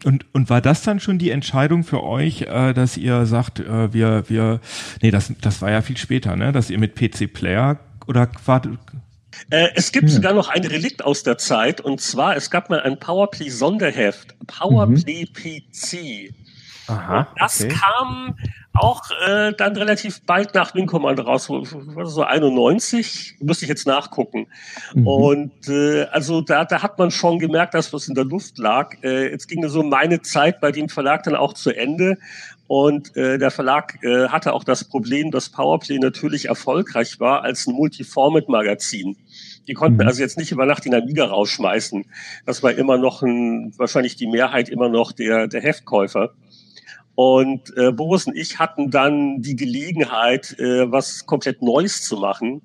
[0.06, 3.94] Und, und war das dann schon die Entscheidung für euch, äh, dass ihr sagt, äh,
[3.94, 4.60] wir, wir,
[5.02, 8.30] nee, das, das war ja viel später, ne, dass ihr mit PC Player oder
[9.50, 10.16] äh, es gibt ja.
[10.16, 14.36] sogar noch ein Relikt aus der Zeit und zwar, es gab mal ein Powerplay Sonderheft,
[14.48, 15.34] Powerplay mhm.
[15.34, 16.34] PC.
[16.88, 17.74] Aha, das okay.
[17.74, 18.36] kam
[18.74, 21.46] auch äh, dann relativ bald nach Wing Commander raus,
[22.04, 24.48] so 91, müsste ich jetzt nachgucken.
[24.96, 25.08] Mhm.
[25.08, 28.96] Und äh, also da, da hat man schon gemerkt, dass was in der Luft lag.
[29.04, 32.18] Äh, jetzt ging so meine Zeit bei dem Verlag dann auch zu Ende.
[32.66, 37.68] Und äh, der Verlag äh, hatte auch das Problem, dass Powerplay natürlich erfolgreich war als
[37.68, 39.18] ein Multiformat-Magazin.
[39.68, 40.08] Die konnten mhm.
[40.08, 42.06] also jetzt nicht über Nacht in Amiga rausschmeißen.
[42.48, 46.32] Das war immer noch ein, wahrscheinlich die Mehrheit immer noch der, der Heftkäufer.
[47.16, 52.64] Und äh, Boris und ich hatten dann die Gelegenheit, äh, was komplett Neues zu machen.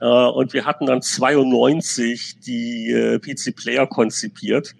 [0.00, 4.74] Äh, und wir hatten dann 92 die äh, PC Player konzipiert.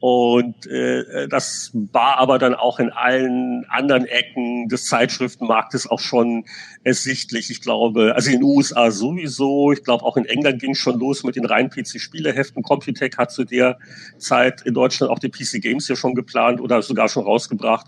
[0.00, 6.44] Und äh, das war aber dann auch in allen anderen Ecken des Zeitschriftenmarktes auch schon
[6.82, 7.50] ersichtlich.
[7.50, 9.72] Ich glaube, also in den USA sowieso.
[9.72, 12.62] Ich glaube, auch in England ging es schon los mit den reinen PC-Spieleheften.
[12.62, 13.78] Computec hat zu der
[14.18, 17.86] Zeit in Deutschland auch die PC Games hier schon geplant oder sogar schon rausgebracht.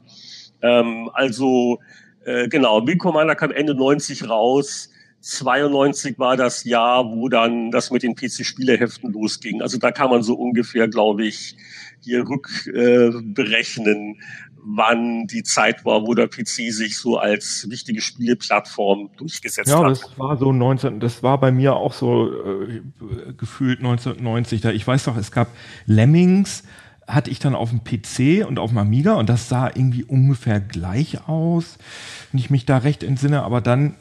[0.67, 1.79] Ähm, also
[2.25, 4.91] äh, genau, Wing Commander kam Ende 90 raus.
[5.21, 9.63] 92 war das Jahr, wo dann das mit den PC-Spieleheften losging.
[9.63, 11.57] Also da kann man so ungefähr, glaube ich,
[12.01, 14.19] hier rückberechnen, äh,
[14.69, 19.83] wann die Zeit war, wo der PC sich so als wichtige Spieleplattform durchgesetzt ja, hat.
[19.83, 22.83] Ja, das war so 19, das war bei mir auch so äh,
[23.37, 24.61] gefühlt 1990.
[24.61, 25.49] Da ich weiß doch, es gab
[25.87, 26.65] Lemmings,
[27.07, 30.61] hatte ich dann auf dem PC und auf dem Amiga und das sah irgendwie ungefähr
[30.61, 31.79] gleich aus,
[32.33, 33.43] wenn ich mich da recht entsinne.
[33.43, 33.95] Aber dann,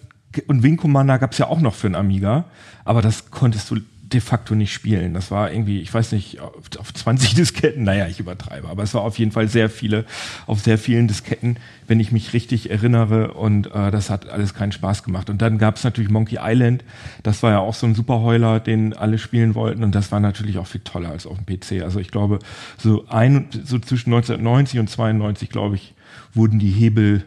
[0.47, 2.45] und Wing Commander gab es ja auch noch für einen Amiga,
[2.83, 3.77] aber das konntest du
[4.15, 5.13] de facto nicht spielen.
[5.13, 8.93] Das war irgendwie, ich weiß nicht, auf, auf 20 Disketten, naja, ich übertreibe, aber es
[8.93, 10.05] war auf jeden Fall sehr viele,
[10.47, 14.71] auf sehr vielen Disketten, wenn ich mich richtig erinnere und äh, das hat alles keinen
[14.71, 15.29] Spaß gemacht.
[15.29, 16.83] Und dann gab es natürlich Monkey Island,
[17.21, 20.57] das war ja auch so ein Superheuler, den alle spielen wollten und das war natürlich
[20.57, 21.83] auch viel toller als auf dem PC.
[21.83, 22.39] Also ich glaube,
[22.77, 25.93] so ein, so zwischen 1990 und 92, glaube ich,
[26.33, 27.25] wurden die Hebel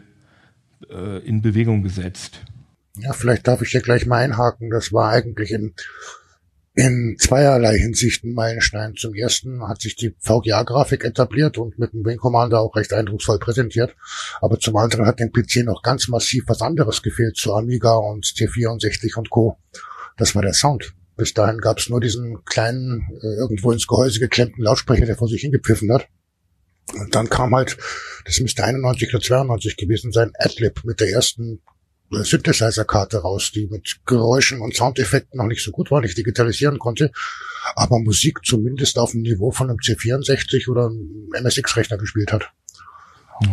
[0.89, 2.41] äh, in Bewegung gesetzt.
[2.95, 4.69] Ja, vielleicht darf ich hier gleich mal einhaken.
[4.69, 5.73] Das war eigentlich in,
[6.79, 8.95] in zweierlei Hinsicht ein Meilenstein.
[8.95, 13.37] Zum ersten hat sich die VGA-Grafik etabliert und mit dem Wing Commander auch recht eindrucksvoll
[13.37, 13.93] präsentiert.
[14.39, 18.23] Aber zum anderen hat dem PC noch ganz massiv was anderes gefehlt zu Amiga und
[18.23, 19.57] C64 und Co.
[20.15, 20.93] Das war der Sound.
[21.17, 25.27] Bis dahin gab es nur diesen kleinen, äh, irgendwo ins Gehäuse geklemmten Lautsprecher, der vor
[25.27, 26.07] sich hingepfiffen hat.
[26.93, 27.77] Und dann kam halt,
[28.23, 31.61] das müsste 91 oder 92 gewesen sein, Adlib mit der ersten
[32.11, 37.11] Synthesizer-Karte raus, die mit Geräuschen und Soundeffekten noch nicht so gut war, nicht digitalisieren konnte,
[37.75, 42.51] aber Musik zumindest auf dem Niveau von einem C64 oder einem MSX-Rechner gespielt hat.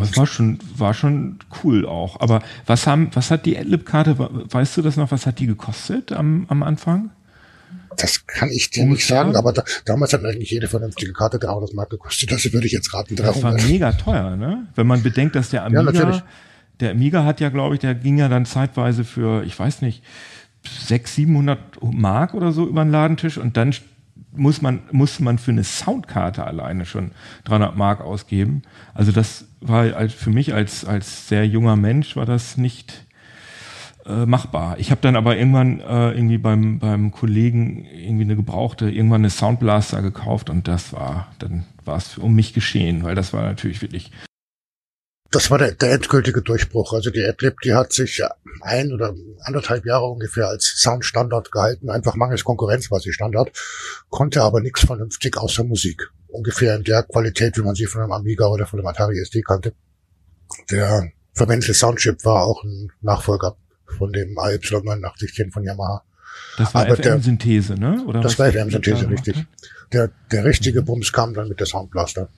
[0.00, 2.20] Das war schon, war schon cool auch.
[2.20, 6.12] Aber was haben, was hat die Adlib-Karte, weißt du das noch, was hat die gekostet
[6.12, 7.10] am, am Anfang?
[7.96, 11.72] Das kann ich dir nicht sagen, aber da, damals hat eigentlich jede vernünftige Karte 300
[11.72, 12.30] Mark gekostet.
[12.30, 13.16] Das würde ich jetzt raten.
[13.16, 13.36] 300.
[13.36, 14.66] Das war mega teuer, ne?
[14.74, 16.22] Wenn man bedenkt, dass der Amiga, ja,
[16.80, 20.02] der Amiga hat ja, glaube ich, der ging ja dann zeitweise für, ich weiß nicht,
[20.64, 21.58] 600, 700
[21.92, 23.74] Mark oder so über den Ladentisch und dann
[24.32, 27.12] muss man, muss man für eine Soundkarte alleine schon
[27.44, 28.62] 300 Mark ausgeben.
[28.92, 33.06] Also das war für mich als, als sehr junger Mensch war das nicht,
[34.06, 34.78] äh, machbar.
[34.78, 39.30] Ich habe dann aber irgendwann äh, irgendwie beim, beim Kollegen irgendwie eine gebrauchte, irgendwann eine
[39.30, 43.82] Soundblaster gekauft und das war, dann war es um mich geschehen, weil das war natürlich
[43.82, 44.12] wirklich
[45.36, 46.94] das war der, der endgültige Durchbruch.
[46.94, 48.22] Also die Adlib, die hat sich
[48.62, 51.90] ein oder anderthalb Jahre ungefähr als Soundstandard gehalten.
[51.90, 53.52] Einfach mangels Konkurrenz war sie Standard,
[54.08, 56.10] konnte aber nichts vernünftig außer Musik.
[56.28, 59.42] Ungefähr in der Qualität, wie man sie von einem Amiga oder von einem Atari SD
[59.42, 59.74] kannte.
[60.70, 63.56] Der verwendete Soundchip war auch ein Nachfolger
[63.98, 66.02] von dem AY8910 von Yamaha.
[66.56, 68.02] Das war FM-Synthese, ne?
[68.06, 69.44] Oder das war FM-Synthese, richtig.
[69.92, 72.30] Der, der richtige Bums kam dann mit der Soundblaster.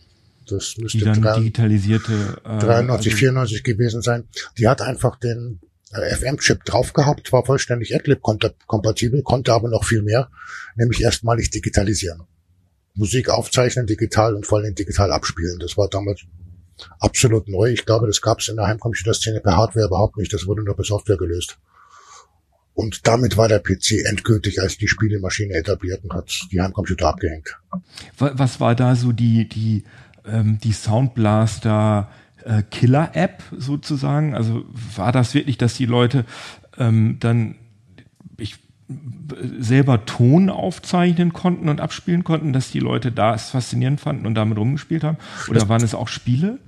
[0.51, 2.13] Das müsste die drei, digitalisierte
[2.45, 4.25] äh, 93, also 94 gewesen sein.
[4.59, 5.61] Die hat einfach den
[5.93, 10.31] äh, FM-Chip drauf gehabt, war vollständig Adlib-kompatibel, konnte aber noch viel mehr,
[10.77, 12.23] nämlich erstmalig digitalisieren.
[12.95, 15.59] Musik aufzeichnen, digital und vor allem digital abspielen.
[15.61, 16.23] Das war damals
[16.99, 17.71] absolut neu.
[17.71, 20.33] Ich glaube, das gab es in der Heimcomputerszene per Hardware überhaupt nicht.
[20.33, 21.59] Das wurde nur per Software gelöst.
[22.75, 27.59] Und damit war der PC endgültig als die Spielemaschine etabliert und hat die Heimcomputer abgehängt.
[28.19, 29.83] Was war da so die, die,
[30.31, 32.09] ähm, die Soundblaster
[32.45, 34.35] äh, Killer-App sozusagen?
[34.35, 34.65] Also
[34.97, 36.25] war das wirklich, dass die Leute
[36.79, 37.57] ähm, dann
[38.39, 38.57] ich,
[39.59, 44.35] selber Ton aufzeichnen konnten und abspielen konnten, dass die Leute da es faszinierend fanden und
[44.35, 45.19] damit rumgespielt haben?
[45.49, 46.59] Oder das, waren es auch Spiele?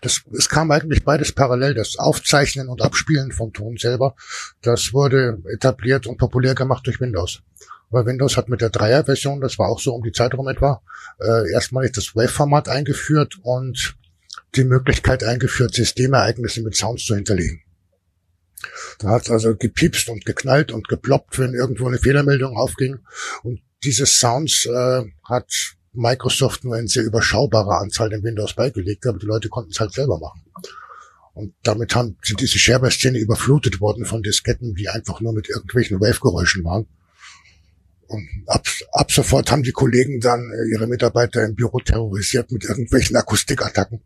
[0.00, 4.14] Das, es kam eigentlich beides parallel, das Aufzeichnen und Abspielen vom Ton selber.
[4.62, 7.42] Das wurde etabliert und populär gemacht durch Windows.
[7.90, 10.82] Weil Windows hat mit der Dreier-Version, das war auch so um die Zeit rum etwa,
[11.20, 13.96] äh, erstmalig das Wave-Format eingeführt und
[14.54, 17.62] die Möglichkeit eingeführt, Systemereignisse mit Sounds zu hinterlegen.
[18.98, 22.98] Da hat also gepiepst und geknallt und geploppt, wenn irgendwo eine Fehlermeldung aufging.
[23.42, 29.18] Und diese Sounds äh, hat Microsoft nur in sehr überschaubarer Anzahl in Windows beigelegt, aber
[29.18, 30.42] die Leute konnten es halt selber machen.
[31.34, 36.00] Und damit haben, sind diese Shareware-Szene überflutet worden von Disketten, die einfach nur mit irgendwelchen
[36.00, 36.88] Wave-Geräuschen waren.
[38.08, 42.64] Und ab, ab sofort haben die Kollegen dann äh, ihre Mitarbeiter im Büro terrorisiert mit
[42.64, 44.00] irgendwelchen Akustikattacken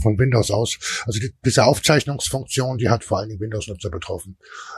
[0.00, 0.78] von Windows aus.
[1.06, 4.36] Also die, diese Aufzeichnungsfunktion, die hat vor allem Windows-Nutzer betroffen.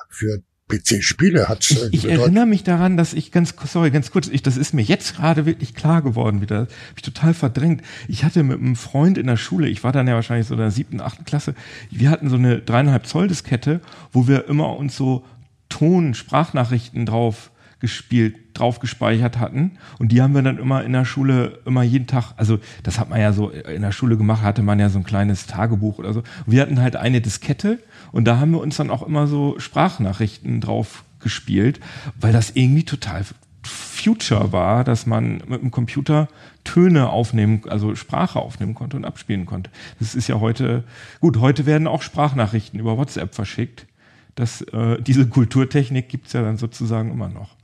[0.09, 4.43] Für PC-Spiele hat Ich, ich erinnere mich daran, dass ich ganz, sorry, ganz kurz, ich,
[4.43, 6.61] das ist mir jetzt gerade wirklich klar geworden wieder.
[6.61, 7.83] Hab ich total verdrängt.
[8.09, 10.61] Ich hatte mit einem Freund in der Schule, ich war dann ja wahrscheinlich so in
[10.61, 11.55] der siebten, achten Klasse,
[11.91, 13.81] wir hatten so eine dreieinhalb Zoll Diskette,
[14.13, 15.25] wo wir immer uns so
[15.69, 17.50] Ton, Sprachnachrichten drauf
[17.81, 19.73] gespielt, drauf gespeichert hatten.
[19.99, 23.09] Und die haben wir dann immer in der Schule, immer jeden Tag, also das hat
[23.09, 26.13] man ja so in der Schule gemacht, hatte man ja so ein kleines Tagebuch oder
[26.13, 26.21] so.
[26.21, 27.79] Und wir hatten halt eine Diskette
[28.13, 31.81] und da haben wir uns dann auch immer so Sprachnachrichten drauf gespielt,
[32.19, 33.25] weil das irgendwie total
[33.63, 36.29] Future war, dass man mit dem Computer
[36.65, 39.71] Töne aufnehmen, also Sprache aufnehmen konnte und abspielen konnte.
[39.99, 40.85] Das ist ja heute,
[41.21, 43.87] gut, heute werden auch Sprachnachrichten über WhatsApp verschickt.
[44.35, 47.60] Das, äh, diese Kulturtechnik gibt's ja dann sozusagen immer noch.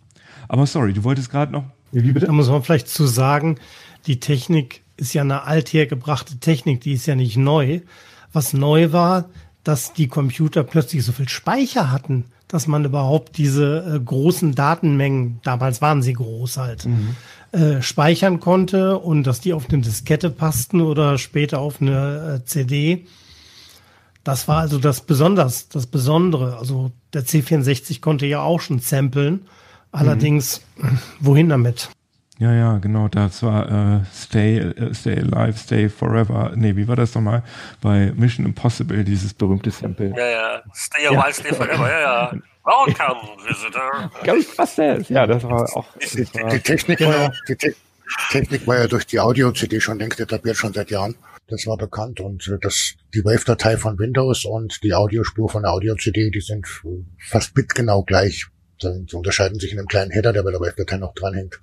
[0.48, 1.64] Aber sorry, du wolltest gerade noch.
[1.92, 2.26] Wie bitte?
[2.26, 3.56] Da muss man vielleicht zu sagen,
[4.06, 7.80] die Technik ist ja eine althergebrachte Technik, die ist ja nicht neu.
[8.32, 9.28] Was neu war,
[9.64, 12.24] dass die Computer plötzlich so viel Speicher hatten.
[12.48, 17.16] dass man überhaupt diese äh, großen Datenmengen, damals waren sie groß halt, mhm.
[17.50, 22.44] äh, speichern konnte und dass die auf eine Diskette passten oder später auf eine äh,
[22.44, 23.04] CD.
[24.22, 26.56] Das war also das besonders, das Besondere.
[26.58, 29.46] Also der C64 konnte ja auch schon samplen.
[29.96, 30.98] Allerdings, mhm.
[31.20, 31.88] wohin damit?
[32.38, 36.52] Ja, ja, genau, das war äh, Stay, äh, Stay Alive, Stay Forever.
[36.54, 37.42] Nee, wie war das nochmal?
[37.80, 40.12] Bei Mission Impossible, dieses berühmte Sample.
[40.16, 41.32] Ja, ja, Stay Alive, ja.
[41.32, 42.32] Stay Forever, ja, ja.
[42.64, 44.10] Welcome, Visitor.
[44.22, 45.08] Ghostbusters.
[45.08, 45.86] Ja, das war auch.
[45.98, 47.74] Das die, war, die, Technik war ja, die Te
[48.30, 51.16] Technik war ja durch die Audio-CD schon längst etabliert, schon seit Jahren.
[51.48, 55.72] Das war bekannt und äh, das, die Wave-Datei von Windows und die Audiospur von der
[55.72, 56.66] Audio-CD, die sind
[57.18, 58.46] fast bitgenau gleich.
[58.78, 61.58] Sie unterscheiden sich in einem kleinen Header, der bei der Wave-Datei noch dranhängt.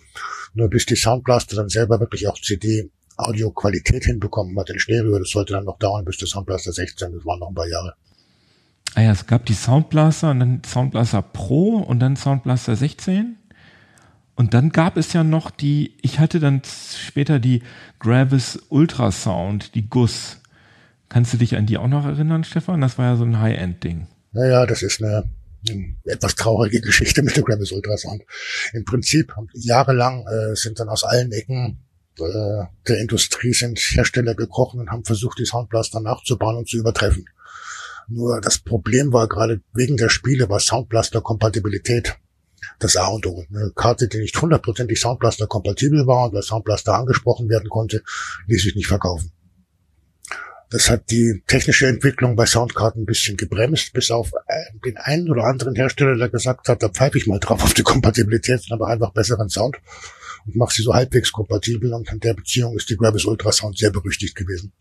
[0.54, 5.30] Nur bis die Soundblaster dann selber wirklich auch CD Audio-Qualität hinbekommen hat in Stereo, das
[5.30, 7.94] sollte dann noch dauern bis der Soundblaster 16, das waren noch ein paar Jahre.
[8.96, 13.38] Ah ja, es gab die Soundblaster und dann Soundblaster Pro und dann Soundblaster 16.
[14.36, 17.62] Und dann gab es ja noch die, ich hatte dann später die
[18.00, 20.42] Gravis Ultrasound, die Guss.
[21.10, 22.82] Kannst du dich an die auch noch erinnern, Stefan?
[22.82, 24.08] Das war ja so ein High-End-Ding.
[24.32, 25.24] Naja, das ist eine,
[26.04, 28.24] etwas traurige Geschichte mit der Gravis Ultrasound.
[28.74, 31.80] Im Prinzip jahrelang äh, sind dann aus allen Ecken
[32.20, 37.26] äh, der Industrie sind Hersteller gekrochen und haben versucht, die Soundblaster nachzubauen und zu übertreffen.
[38.08, 42.18] Nur das Problem war gerade wegen der Spiele war Soundblaster-Kompatibilität
[42.80, 43.44] das A und O.
[43.50, 48.04] Eine Karte, die nicht hundertprozentig Soundblaster-kompatibel war und bei Soundblaster angesprochen werden konnte,
[48.48, 49.32] ließ sich nicht verkaufen.
[50.70, 54.32] Das hat die technische Entwicklung bei Soundkarten ein bisschen gebremst, bis auf
[54.86, 57.84] den einen oder anderen Hersteller, der gesagt hat, da pfeife ich mal drauf auf die
[57.84, 59.78] Kompatibilität, aber einfach besseren Sound
[60.46, 61.94] und mache sie so halbwegs kompatibel.
[61.94, 64.72] Und in der Beziehung ist die Gravis Ultrasound sehr berüchtigt gewesen.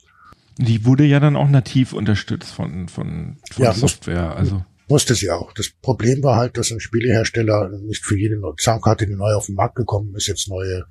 [0.59, 4.37] Die wurde ja dann auch nativ unterstützt von, von, von ja, Software.
[4.37, 4.65] Also.
[4.93, 5.55] Musste sie auch.
[5.55, 9.55] Das Problem war halt, dass ein Spielehersteller nicht für jede Soundkarte, die neu auf den
[9.55, 10.85] Markt gekommen ist, jetzt neue,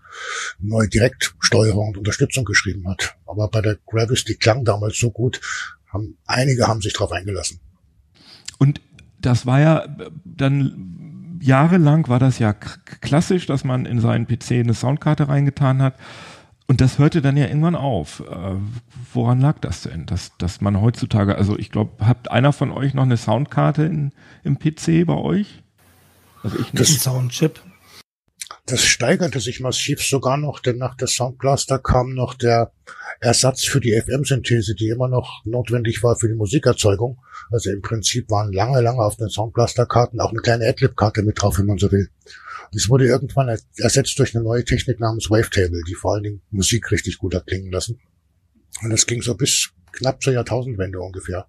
[0.57, 3.15] neue Direktsteuerung und Unterstützung geschrieben hat.
[3.27, 5.39] Aber bei der Gravis, die klang damals so gut,
[5.93, 7.59] haben, einige haben sich darauf eingelassen.
[8.57, 8.81] Und
[9.19, 9.85] das war ja
[10.25, 15.93] dann jahrelang war das ja klassisch, dass man in seinen PC eine Soundkarte reingetan hat
[16.71, 18.21] und das hörte dann ja irgendwann auf.
[18.21, 18.55] Äh,
[19.13, 20.05] woran lag das denn?
[20.05, 24.13] Dass, dass man heutzutage, also ich glaube, habt einer von euch noch eine Soundkarte in,
[24.45, 25.63] im PC bei euch?
[26.43, 26.79] Also ich nicht.
[26.79, 27.59] Das Soundchip.
[28.65, 32.71] Das steigerte sich massiv sogar noch, denn nach der Soundblaster kam noch der
[33.19, 37.19] Ersatz für die FM-Synthese, die immer noch notwendig war für die Musikerzeugung.
[37.51, 41.57] Also im Prinzip waren lange, lange auf den Soundblaster-Karten auch eine kleine Adlib-Karte mit drauf,
[41.57, 42.09] wenn man so will.
[42.71, 46.91] Das wurde irgendwann ersetzt durch eine neue Technik namens Wavetable, die vor allen Dingen Musik
[46.91, 47.99] richtig gut hat klingen lassen.
[48.81, 51.47] Und das ging so bis knapp zur Jahrtausendwende ungefähr.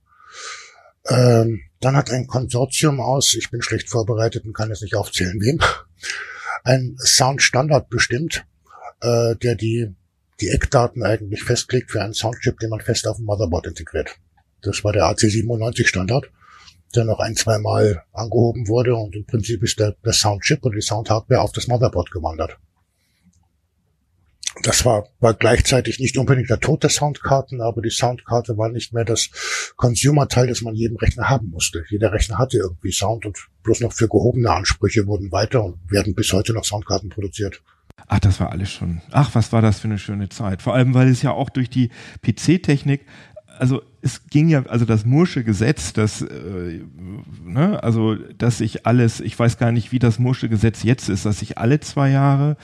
[1.09, 5.41] Ähm, dann hat ein Konsortium aus, ich bin schlecht vorbereitet und kann es nicht aufzählen,
[5.41, 5.59] wem,
[6.65, 8.45] ein Soundstandard bestimmt,
[9.01, 9.95] äh, der die,
[10.41, 14.17] die Eckdaten eigentlich festlegt für einen Soundchip, den man fest auf dem Motherboard integriert.
[14.63, 16.31] Das war der AC97 Standard
[16.95, 20.75] der noch ein, zwei Mal angehoben wurde und im Prinzip ist der, der Soundchip und
[20.75, 22.59] die Soundhardware auf das Motherboard gewandert.
[24.63, 28.93] Das war, war gleichzeitig nicht unbedingt der Tod der Soundkarten, aber die Soundkarte war nicht
[28.93, 29.31] mehr das
[29.77, 31.85] Consumer-Teil, das man jedem Rechner haben musste.
[31.89, 36.15] Jeder Rechner hatte irgendwie Sound und bloß noch für gehobene Ansprüche wurden weiter und werden
[36.15, 37.63] bis heute noch Soundkarten produziert.
[38.09, 39.01] Ach, das war alles schon.
[39.11, 40.63] Ach, was war das für eine schöne Zeit.
[40.63, 41.91] Vor allem, weil es ja auch durch die
[42.23, 43.07] PC-Technik
[43.59, 46.81] also es ging ja, also das Mursche Gesetz, das, äh,
[47.45, 51.25] ne, also dass sich alles, ich weiß gar nicht, wie das Mursche Gesetz jetzt ist,
[51.25, 52.57] dass sich alle zwei Jahre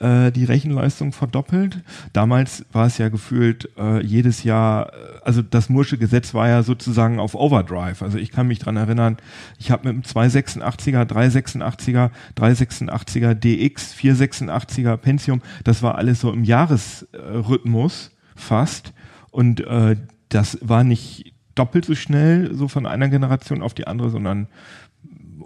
[0.00, 1.80] äh, die Rechenleistung verdoppelt.
[2.12, 6.62] Damals war es ja gefühlt äh, jedes Jahr, äh, also das Mursche Gesetz war ja
[6.62, 8.02] sozusagen auf Overdrive.
[8.02, 9.18] Also ich kann mich dran erinnern,
[9.58, 16.42] ich habe mit dem 286er, 386er, 386er DX, 486er Pentium, das war alles so im
[16.42, 18.92] Jahresrhythmus fast.
[19.30, 19.96] Und äh,
[20.34, 24.48] das war nicht doppelt so schnell, so von einer Generation auf die andere, sondern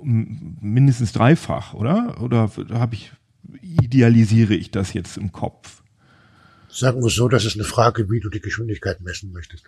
[0.02, 2.20] mindestens dreifach, oder?
[2.20, 3.12] Oder habe ich,
[3.60, 5.82] idealisiere ich das jetzt im Kopf?
[6.68, 9.64] Sagen wir so, das ist eine Frage, wie du die Geschwindigkeit messen möchtest.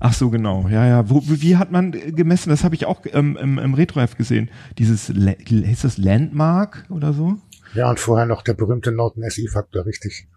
[0.00, 0.68] Ach so, genau.
[0.68, 1.10] Ja, ja.
[1.10, 2.50] Wo, wie hat man gemessen?
[2.50, 4.48] Das habe ich auch ähm, im, im Retro-F gesehen.
[4.78, 7.36] Dieses, ist das Landmark oder so?
[7.74, 10.28] Ja, und vorher noch der berühmte Norton SI-Faktor, richtig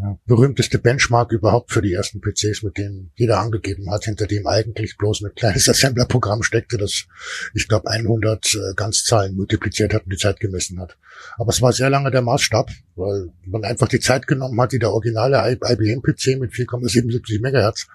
[0.00, 4.46] der berühmteste Benchmark überhaupt für die ersten PCs, mit denen jeder angegeben hat, hinter dem
[4.46, 7.06] eigentlich bloß ein kleines Assembler-Programm steckte, das,
[7.54, 10.96] ich glaube, 100 äh, Ganzzahlen multipliziert hat und die Zeit gemessen hat.
[11.36, 14.78] Aber es war sehr lange der Maßstab, weil man einfach die Zeit genommen hat, die
[14.78, 17.86] der originale IBM-PC mit 4,77 Megahertz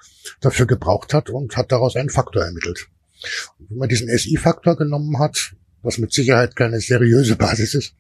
[0.42, 2.88] dafür gebraucht hat und hat daraus einen Faktor ermittelt.
[3.60, 7.96] Und wenn man diesen SI-Faktor genommen hat, was mit Sicherheit keine seriöse Basis ist,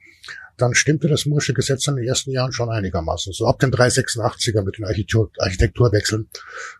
[0.57, 3.31] dann stimmte das Moore'sche Gesetz in den ersten Jahren schon einigermaßen.
[3.31, 6.27] So ab dem 386er mit den Architektur Architekturwechseln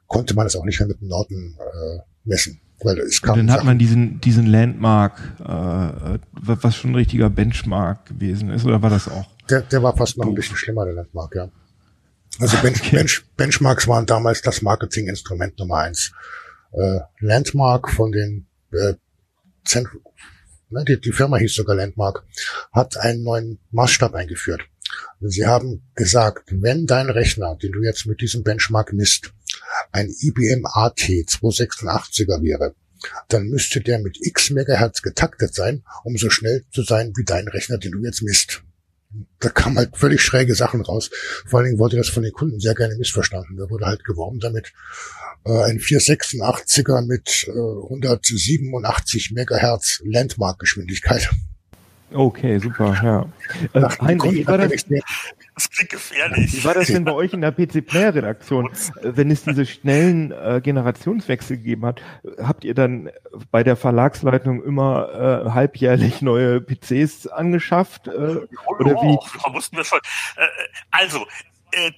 [0.08, 2.60] konnte man es auch nicht mehr mit dem Norton äh, messen.
[2.84, 7.30] Weil es kam Und dann hat man diesen, diesen Landmark, äh, was schon ein richtiger
[7.30, 9.26] Benchmark gewesen ist, oder war das auch?
[9.50, 11.50] Der, der war fast noch ein bisschen schlimmer, der Landmark, ja.
[12.40, 12.98] Also Bench, okay.
[12.98, 16.12] Bench, Benchmarks waren damals das Marketinginstrument Nummer eins.
[16.72, 18.94] Äh, Landmark von den äh,
[19.66, 19.88] Zent
[20.70, 22.24] ne, die, die Firma hieß sogar Landmark,
[22.72, 24.62] hat einen neuen Maßstab eingeführt.
[25.20, 29.34] Sie haben gesagt, wenn dein Rechner, den du jetzt mit diesem Benchmark misst,
[29.92, 32.76] ein IBM AT 286er wäre,
[33.28, 37.48] dann müsste der mit x Megahertz getaktet sein, um so schnell zu sein wie dein
[37.48, 38.64] Rechner, den du jetzt misst.
[39.40, 41.10] Da kam halt völlig schräge Sachen raus.
[41.46, 43.58] Vor allen Dingen wurde das von den Kunden sehr gerne missverstanden.
[43.58, 44.74] Da wurde halt geworben damit,
[45.52, 51.30] ein 486er mit äh, 187 Megahertz Landmark-Geschwindigkeit.
[52.14, 53.26] Okay, super, ja.
[53.74, 54.72] Äh, Heinrich, wie war das,
[55.56, 56.54] das klingt gefährlich.
[56.54, 58.70] Wie war das denn bei euch in der PC-Player-Redaktion?
[59.02, 62.02] Wenn es diese schnellen äh, Generationswechsel gegeben hat,
[62.38, 63.10] habt ihr dann
[63.52, 68.08] bei der Verlagsleitung immer äh, halbjährlich neue PCs angeschafft?
[68.08, 69.18] Äh, oder wie?
[69.46, 70.00] Oh, mussten wir schon.
[70.38, 70.46] Äh,
[70.92, 71.24] also, äh,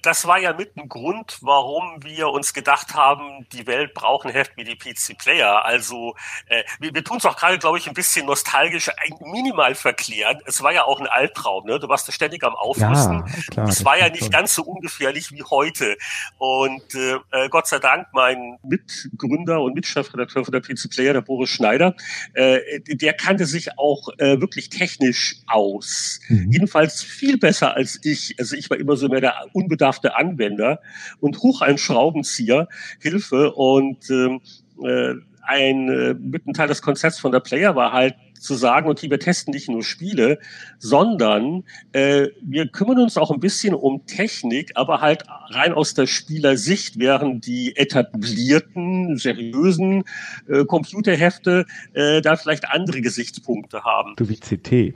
[0.02, 4.32] das war ja mit ein Grund, warum wir uns gedacht haben, die Welt braucht ein
[4.32, 5.64] Heft wie die PC Player.
[5.64, 6.16] Also
[6.46, 8.90] äh, wir, wir tun es auch gerade, glaube ich, ein bisschen nostalgisch,
[9.20, 10.40] minimal verklären.
[10.44, 11.78] Es war ja auch ein Albtraum, ne?
[11.78, 13.24] Du warst ständig am Aufrüsten.
[13.54, 14.30] Ja, es war ja nicht schon.
[14.30, 15.96] ganz so ungefährlich wie heute.
[16.38, 21.20] Und äh, äh, Gott sei Dank, mein Mitgründer und Mitchefredakteur von der PC Player, der
[21.20, 21.94] Boris Schneider,
[22.34, 26.20] äh, der kannte sich auch äh, wirklich technisch aus.
[26.28, 26.50] Mhm.
[26.50, 28.34] Jedenfalls viel besser als ich.
[28.38, 30.80] Also ich war immer so mehr der unbedarfte Anwender
[31.20, 32.68] und hoch ein Schraubenzieher
[33.00, 34.40] Hilfe und ähm,
[34.84, 38.88] äh, ein äh, mit ein Teil des Konzepts von der Player war halt zu sagen,
[38.88, 40.38] okay, wir testen nicht nur Spiele,
[40.78, 46.06] sondern äh, wir kümmern uns auch ein bisschen um Technik, aber halt rein aus der
[46.06, 50.04] Spielersicht, während die etablierten, seriösen
[50.48, 54.14] äh, Computerhefte äh, da vielleicht andere Gesichtspunkte haben.
[54.16, 54.72] Du wie CT.
[54.72, 54.94] Äh,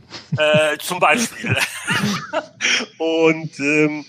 [0.79, 1.55] zum Beispiel.
[2.99, 4.05] Und ähm,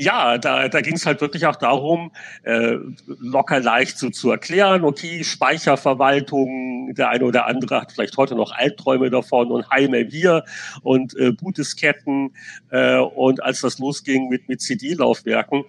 [0.00, 2.10] ja, da, da ging es halt wirklich auch darum,
[2.42, 2.76] äh,
[3.18, 8.52] locker leicht so zu erklären, okay, Speicherverwaltung, der eine oder andere hat vielleicht heute noch
[8.52, 10.44] Albträume davon und Heime hier
[10.82, 12.34] und äh, Bootdisketten
[12.70, 15.64] äh, und als das losging mit, mit CD-Laufwerken,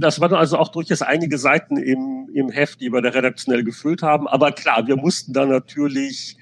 [0.00, 4.00] das waren also auch durchaus einige Seiten im, im Heft, die wir da redaktionell gefüllt
[4.00, 6.38] haben, aber klar, wir mussten da natürlich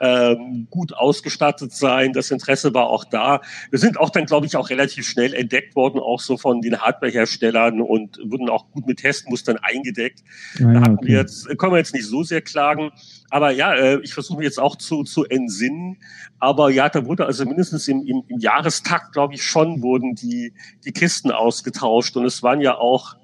[0.00, 2.12] ähm, gut ausgestattet sein.
[2.12, 3.40] Das Interesse war auch da.
[3.70, 6.80] Wir sind auch dann, glaube ich, auch relativ schnell entdeckt worden, auch so von den
[6.80, 10.20] Hardwareherstellern und wurden auch gut mit Testmustern eingedeckt.
[10.58, 11.08] Ja, da hatten okay.
[11.08, 12.90] wir jetzt, können wir jetzt nicht so sehr klagen.
[13.28, 15.98] Aber ja, äh, ich versuche jetzt auch zu, zu entsinnen.
[16.38, 20.54] Aber ja, da wurde also mindestens im, im, im Jahrestakt, glaube ich, schon wurden die,
[20.84, 22.16] die Kisten ausgetauscht.
[22.16, 23.16] Und es waren ja auch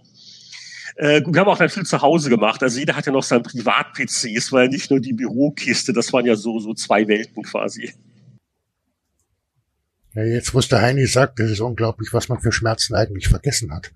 [0.96, 2.62] äh, wir haben auch dann viel zu Hause gemacht.
[2.62, 4.36] Also jeder hat ja noch sein Privat-PC.
[4.36, 5.92] Es war ja nicht nur die Bürokiste.
[5.92, 7.92] Das waren ja so, so zwei Welten quasi.
[10.14, 13.28] Ja, jetzt, wo es der Heini sagt, das ist unglaublich, was man für Schmerzen eigentlich
[13.28, 13.92] vergessen hat.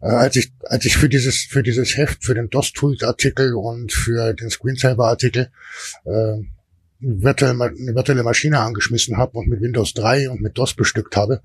[0.00, 4.34] Äh, als ich, als ich für dieses, für dieses Heft, für den DOS-Tools-Artikel und für
[4.34, 5.50] den Screensaver-Artikel,
[6.04, 6.10] äh,
[7.00, 11.42] eine virtuelle Maschine angeschmissen habe und mit Windows 3 und mit DOS bestückt habe,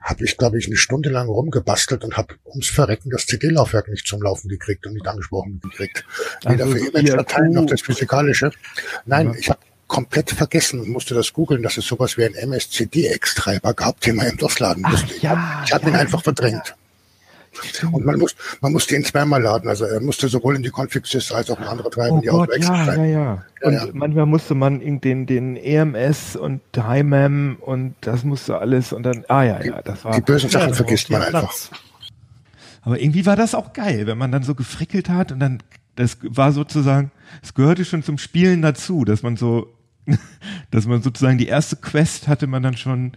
[0.00, 4.06] habe ich, glaube ich, eine Stunde lang rumgebastelt und habe ums Verrecken das CD-Laufwerk nicht
[4.06, 6.04] zum Laufen gekriegt und nicht angesprochen gekriegt.
[6.46, 8.50] Weder also, für Image-Dateien noch das Physikalische.
[9.06, 9.38] Nein, ja.
[9.38, 14.00] ich habe komplett vergessen und musste das googeln, dass es sowas wie ein MSCD-X-Treiber gab,
[14.00, 15.14] den man im DOS-Laden musste.
[15.20, 16.76] Ja, ich habe ja, ihn einfach verdrängt.
[17.92, 19.68] Und man muss, man musste ihn zweimal laden.
[19.68, 22.50] Also er musste sowohl in die Config-Sys als auch in andere Treiber, oh die Gott,
[22.50, 23.86] auch ja, ja, ja, Und ja.
[23.92, 29.42] manchmal musste man den, den EMS und HIMAM und das musste alles und dann, ah
[29.42, 30.14] ja, ja, das war.
[30.14, 31.52] Die bösen Sachen vergisst man einfach.
[32.82, 35.62] Aber irgendwie war das auch geil, wenn man dann so gefrickelt hat und dann,
[35.96, 37.10] das war sozusagen,
[37.42, 39.74] es gehörte schon zum Spielen dazu, dass man so
[40.70, 43.12] dass man sozusagen die erste Quest hatte man dann schon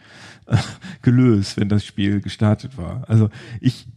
[0.48, 0.58] äh,
[1.02, 3.04] gelöst, wenn das Spiel gestartet war.
[3.08, 3.30] Also
[3.60, 3.88] ich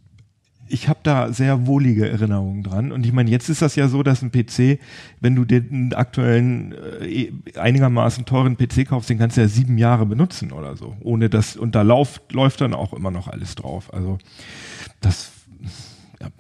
[0.68, 2.92] ich habe da sehr wohlige Erinnerungen dran.
[2.92, 4.78] Und ich meine, jetzt ist das ja so, dass ein PC,
[5.20, 10.06] wenn du den aktuellen, äh, einigermaßen teuren PC kaufst, den kannst du ja sieben Jahre
[10.06, 10.96] benutzen oder so.
[11.00, 13.92] Ohne das, und da läuft, läuft dann auch immer noch alles drauf.
[13.92, 14.18] Also
[15.00, 15.32] das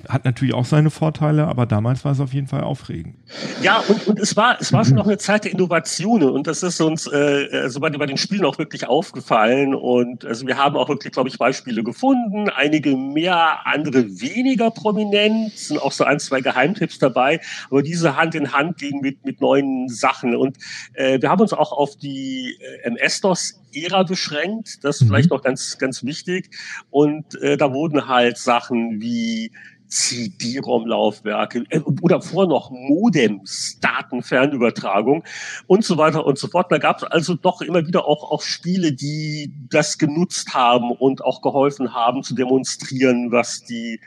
[0.08, 3.16] hat natürlich auch seine Vorteile, aber damals war es auf jeden Fall aufregend.
[3.62, 6.62] Ja, und, und es war es war schon noch eine Zeit der Innovationen und das
[6.62, 10.76] ist uns äh, also bei, bei den Spielen auch wirklich aufgefallen und also wir haben
[10.76, 16.20] auch wirklich, glaube ich, Beispiele gefunden, einige mehr, andere weniger prominent, sind auch so ein,
[16.20, 20.58] zwei Geheimtipps dabei, aber diese Hand in Hand gehen mit mit neuen Sachen und
[20.94, 25.06] äh, wir haben uns auch auf die äh, MS-DOS Ära beschränkt, das ist mhm.
[25.08, 26.50] vielleicht noch ganz ganz wichtig
[26.90, 29.50] und äh, da wurden halt Sachen wie
[29.88, 35.24] CD-ROM-Laufwerke äh, oder vor noch Modems, Datenfernübertragung
[35.66, 36.70] und so weiter und so fort.
[36.70, 41.24] Da gab es also doch immer wieder auch, auch Spiele, die das genutzt haben und
[41.24, 44.00] auch geholfen haben zu demonstrieren, was die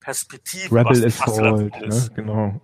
[0.00, 2.10] Perspektive Rebel Assault, ne?
[2.14, 2.60] genau.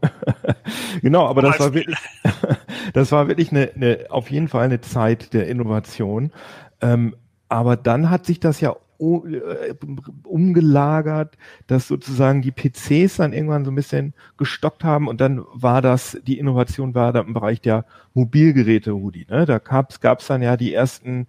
[1.03, 1.99] genau, aber das war wirklich,
[2.95, 6.33] das war wirklich eine, eine, auf jeden Fall eine Zeit der Innovation.
[6.81, 7.15] Ähm,
[7.49, 11.37] aber dann hat sich das ja umgelagert,
[11.67, 16.19] dass sozusagen die PCs dann irgendwann so ein bisschen gestockt haben und dann war das,
[16.27, 17.85] die Innovation war da im Bereich der
[18.15, 19.27] Mobilgeräte, Rudi.
[19.29, 19.47] Ne?
[19.47, 21.27] Da gab's gab's dann ja die ersten,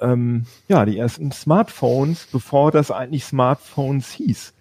[0.00, 4.54] ähm, ja, die ersten Smartphones, bevor das eigentlich Smartphones hieß.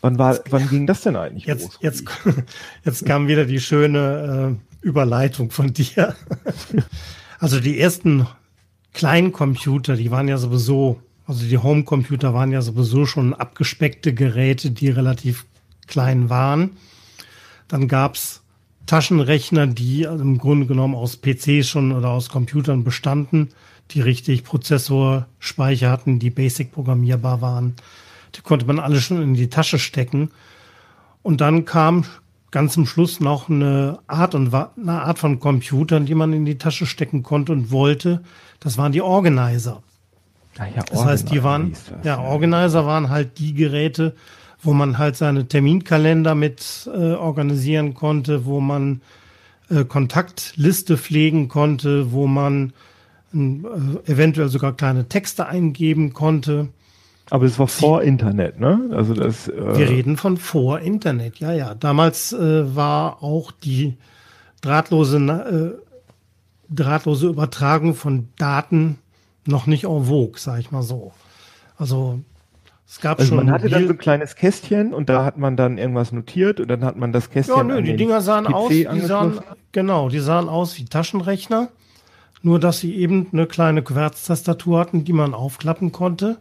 [0.00, 1.78] Wann war, wann ging das denn eigentlich jetzt, los?
[1.80, 2.04] Jetzt,
[2.84, 6.16] jetzt kam wieder die schöne äh, Überleitung von dir.
[7.38, 8.26] also die ersten
[8.92, 11.00] kleinen Computer, die waren ja sowieso
[11.32, 15.46] also die Homecomputer waren ja sowieso schon abgespeckte Geräte, die relativ
[15.86, 16.72] klein waren.
[17.68, 18.42] Dann gab's
[18.84, 23.48] Taschenrechner, die im Grunde genommen aus PCs schon oder aus Computern bestanden,
[23.92, 27.76] die richtig Prozessor, Speicher hatten, die basic programmierbar waren.
[28.34, 30.30] Die konnte man alle schon in die Tasche stecken.
[31.22, 32.04] Und dann kam
[32.50, 36.58] ganz zum Schluss noch eine Art und eine Art von Computern, die man in die
[36.58, 38.22] Tasche stecken konnte und wollte.
[38.60, 39.82] Das waren die Organizer.
[40.58, 44.14] Ja, das heißt, die waren, das, ja, Organizer waren halt die Geräte,
[44.62, 49.00] wo man halt seine Terminkalender mit äh, organisieren konnte, wo man
[49.70, 52.72] äh, Kontaktliste pflegen konnte, wo man
[53.34, 53.38] äh,
[54.10, 56.68] eventuell sogar kleine Texte eingeben konnte.
[57.30, 58.90] Aber es war vor Internet, ne?
[58.92, 59.48] Also das.
[59.48, 61.74] Äh Wir reden von vor Internet, ja, ja.
[61.74, 63.96] Damals äh, war auch die
[64.60, 68.98] drahtlose, äh, drahtlose Übertragung von Daten
[69.46, 71.12] noch nicht en vogue, sag ich mal so.
[71.76, 72.20] Also
[72.86, 73.44] es gab also schon.
[73.44, 76.68] Man hatte dann so ein kleines Kästchen und da hat man dann irgendwas notiert und
[76.68, 77.56] dann hat man das Kästchen.
[77.56, 79.40] Ja, nö, die Dinger sahen PC aus, die sahen,
[79.72, 81.68] genau, die sahen aus wie Taschenrechner.
[82.42, 86.38] Nur, dass sie eben eine kleine Querztastatur hatten, die man aufklappen konnte.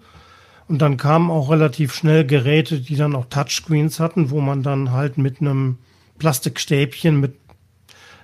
[0.68, 4.92] Und dann kamen auch relativ schnell Geräte, die dann auch Touchscreens hatten, wo man dann
[4.92, 5.78] halt mit einem
[6.18, 7.36] Plastikstäbchen mit,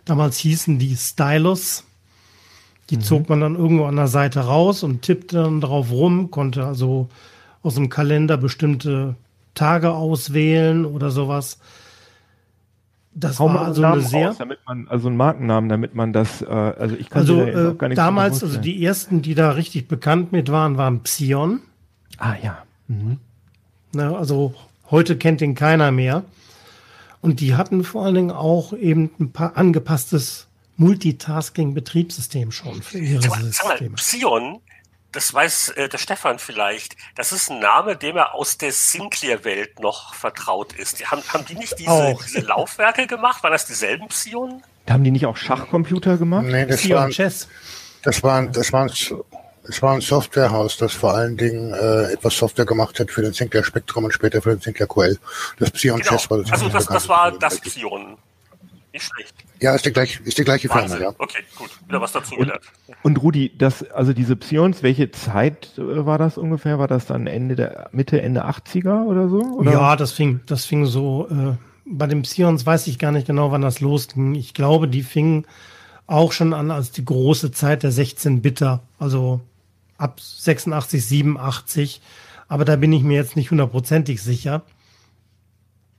[0.05, 1.83] damals hießen die Stylus,
[2.89, 3.01] die mhm.
[3.01, 7.09] zog man dann irgendwo an der Seite raus und tippte dann drauf rum, konnte also
[7.61, 9.15] aus dem Kalender bestimmte
[9.53, 11.59] Tage auswählen oder sowas.
[13.13, 16.43] Das Hau war also eine sehr, raus, damit man also einen Markennamen, damit man das,
[16.43, 19.87] äh, also ich kann also äh, gar nicht damals, also die ersten, die da richtig
[19.87, 21.61] bekannt mit waren, waren Psion.
[22.19, 22.59] Ah ja.
[22.87, 23.17] Mhm.
[23.93, 24.53] Na, also
[24.91, 26.23] heute kennt ihn keiner mehr.
[27.21, 30.46] Und die hatten vor allen Dingen auch eben ein paar angepasstes
[30.77, 33.73] Multitasking-Betriebssystem schon für ihre sag mal, Systeme.
[33.73, 34.61] Sag mal, Psion,
[35.11, 39.79] das weiß äh, der Stefan vielleicht, das ist ein Name, dem er aus der Sinclair-Welt
[39.79, 40.99] noch vertraut ist.
[40.99, 43.43] Die, haben, haben die nicht diese, diese Laufwerke gemacht?
[43.43, 44.63] Waren das dieselben Psionen?
[44.89, 46.45] Haben die nicht auch Schachcomputer gemacht?
[46.45, 47.47] Nee, das Psion waren, Chess.
[48.03, 52.65] Das waren, das waren, es war ein Softwarehaus, das vor allen Dingen äh, etwas Software
[52.65, 55.17] gemacht hat für den Sinclair Spectrum und später für den Sinclair QL.
[55.59, 56.11] Das Psion genau.
[56.11, 56.51] Chess war das.
[56.51, 58.17] Also das, das war das Psion.
[58.97, 59.35] Nicht schlecht.
[59.59, 61.13] Ja, ist die gleiche, ist die gleiche Firma, ja.
[61.17, 61.69] Okay, gut.
[61.87, 62.61] Wieder was dazu gelernt.
[63.03, 66.79] Und, Rudi, das, also diese Psions, welche Zeit äh, war das ungefähr?
[66.79, 69.41] War das dann Ende der, Mitte, Ende 80er oder so?
[69.41, 69.71] Oder?
[69.71, 73.51] Ja, das fing, das fing so, äh, bei den Psions weiß ich gar nicht genau,
[73.51, 74.33] wann das losging.
[74.33, 75.45] Ich glaube, die fingen
[76.07, 79.41] auch schon an als die große Zeit der 16 Bitter, also
[79.99, 82.01] ab 86, 87.
[82.47, 84.63] Aber da bin ich mir jetzt nicht hundertprozentig sicher.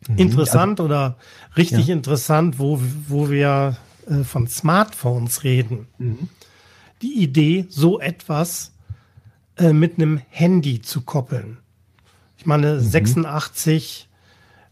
[0.09, 0.19] Mhm.
[0.19, 1.17] Interessant also, oder
[1.57, 1.95] richtig ja.
[1.95, 3.77] interessant, wo, wo wir
[4.09, 5.87] äh, von Smartphones reden.
[5.99, 6.29] Mhm.
[7.03, 8.73] Die Idee, so etwas
[9.57, 11.59] äh, mit einem Handy zu koppeln.
[12.37, 12.81] Ich meine, mhm.
[12.81, 14.09] 86,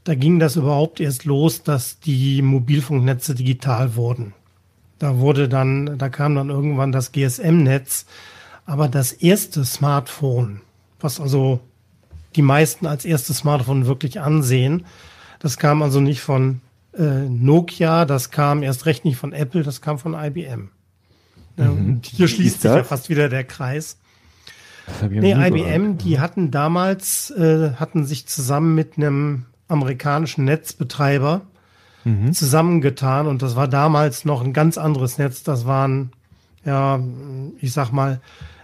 [0.04, 4.32] da ging das überhaupt erst los, dass die Mobilfunknetze digital wurden.
[4.98, 8.06] Da wurde dann, da kam dann irgendwann das GSM-Netz.
[8.64, 10.62] Aber das erste Smartphone,
[11.00, 11.60] was also
[12.34, 14.86] die meisten als erstes Smartphone wirklich ansehen,
[15.38, 16.60] das kam also nicht von
[16.96, 20.70] äh, Nokia, das kam erst recht nicht von Apple, das kam von IBM.
[21.56, 22.00] Mhm.
[22.04, 23.98] Hier schließt sich ja fast wieder der Kreis.
[25.08, 31.42] Nee, IBM, die hatten damals, äh, hatten sich zusammen mit einem amerikanischen Netzbetreiber
[32.04, 32.32] mhm.
[32.32, 35.42] zusammengetan und das war damals noch ein ganz anderes Netz.
[35.42, 36.12] Das waren,
[36.64, 37.00] ja,
[37.60, 38.20] ich sag mal,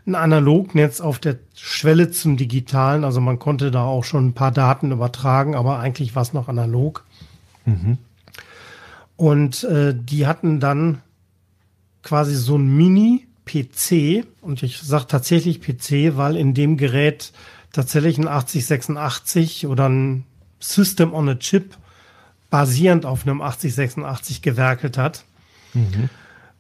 [0.07, 3.05] ein Analognetz auf der Schwelle zum Digitalen.
[3.05, 6.49] Also man konnte da auch schon ein paar Daten übertragen, aber eigentlich war es noch
[6.49, 7.05] analog.
[7.65, 7.99] Mhm.
[9.17, 11.01] Und äh, die hatten dann
[12.03, 14.27] quasi so ein Mini-PC.
[14.41, 17.33] Und ich sage tatsächlich PC, weil in dem Gerät
[17.73, 20.25] tatsächlich ein 8086 oder ein
[20.59, 21.77] System on a Chip
[22.51, 25.25] basierend auf einem 8086 gewerkelt hat.
[25.75, 26.11] Mhm.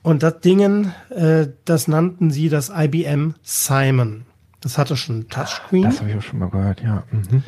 [0.02, 4.26] Und das Dingen, äh, das nannten sie das IBM Simon.
[4.60, 5.84] Das hatte schon ein Touchscreen.
[5.84, 7.04] Das habe ich auch schon mal gehört, ja.
[7.10, 7.42] Mhm.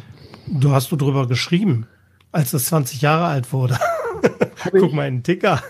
[0.49, 1.87] Du hast du drüber geschrieben,
[2.33, 3.79] als es 20 Jahre alt wurde.
[4.71, 5.63] Guck mal in den Ticker.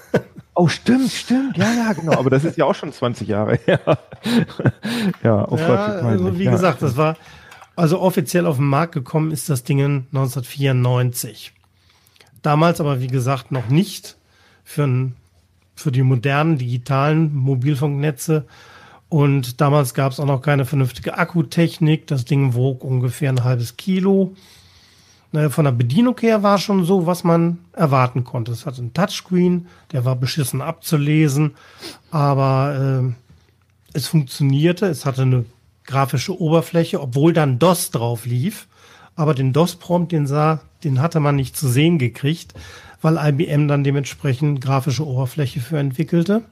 [0.55, 1.57] Oh, stimmt, stimmt.
[1.57, 2.13] Ja, ja, genau.
[2.13, 3.81] Aber das ist ja auch schon 20 Jahre her.
[5.23, 6.53] ja, oh ja, also wie ja.
[6.53, 7.17] gesagt, das war,
[7.77, 11.53] also offiziell auf den Markt gekommen ist das Ding 1994.
[12.43, 14.17] Damals aber, wie gesagt, noch nicht
[14.63, 15.17] für, ein,
[15.75, 18.47] für die modernen digitalen Mobilfunknetze.
[19.09, 22.07] Und damals gab es auch noch keine vernünftige Akkutechnik.
[22.07, 24.35] Das Ding wog ungefähr ein halbes Kilo.
[25.51, 28.53] Von der Bedienung her war schon so, was man erwarten konnte.
[28.53, 31.55] Es hatte einen Touchscreen, der war beschissen abzulesen,
[32.13, 34.87] aber äh, es funktionierte.
[34.87, 35.45] Es hatte eine
[35.85, 38.69] grafische Oberfläche, obwohl dann DOS drauf lief.
[39.17, 42.55] Aber den DOS-Prompt, den sah, den hatte man nicht zu sehen gekriegt,
[43.01, 46.43] weil IBM dann dementsprechend grafische Oberfläche für entwickelte.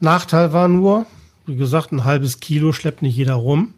[0.00, 1.06] Nachteil war nur,
[1.46, 3.74] wie gesagt, ein halbes Kilo schleppt nicht jeder rum.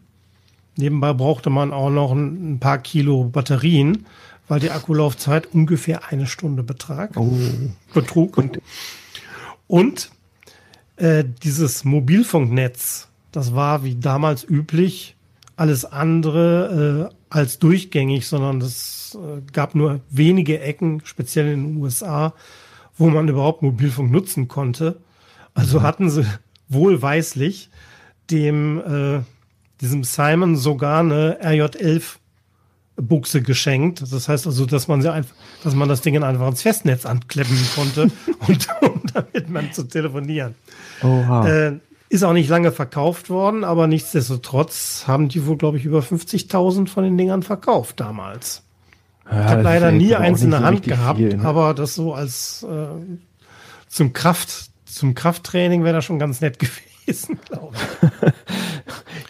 [0.77, 4.05] Nebenbei brauchte man auch noch ein paar Kilo Batterien,
[4.47, 7.37] weil die Akkulaufzeit ungefähr eine Stunde betrag, oh.
[7.93, 8.37] betrug.
[8.37, 8.61] Und,
[9.67, 10.11] und
[10.97, 15.15] äh, dieses Mobilfunknetz, das war wie damals üblich
[15.55, 21.81] alles andere äh, als durchgängig, sondern es äh, gab nur wenige Ecken, speziell in den
[21.81, 22.33] USA,
[22.97, 24.97] wo man überhaupt Mobilfunk nutzen konnte.
[25.53, 25.83] Also mhm.
[25.83, 26.25] hatten sie
[26.69, 27.69] wohlweislich
[28.29, 29.21] dem äh,
[29.81, 32.17] diesem Simon sogar eine RJ11
[32.95, 34.01] Buchse geschenkt.
[34.11, 37.57] Das heißt also, dass man sie einfach, dass man das Ding einfach ins Festnetz ankleppen
[37.75, 38.03] konnte
[38.47, 40.55] und, um damit man zu telefonieren.
[41.03, 41.47] Oha.
[41.47, 45.99] Äh, ist auch nicht lange verkauft worden, aber nichtsdestotrotz haben die wohl, glaube ich, über
[45.99, 48.63] 50.000 von den Dingern verkauft damals.
[49.29, 51.43] Ja, ich habe leider nie eins in der so Hand gehabt, viel, ne?
[51.43, 52.87] aber das so als äh,
[53.87, 56.59] zum Kraft, zum Krafttraining wäre das schon ganz nett
[57.05, 58.33] gewesen, glaube ich.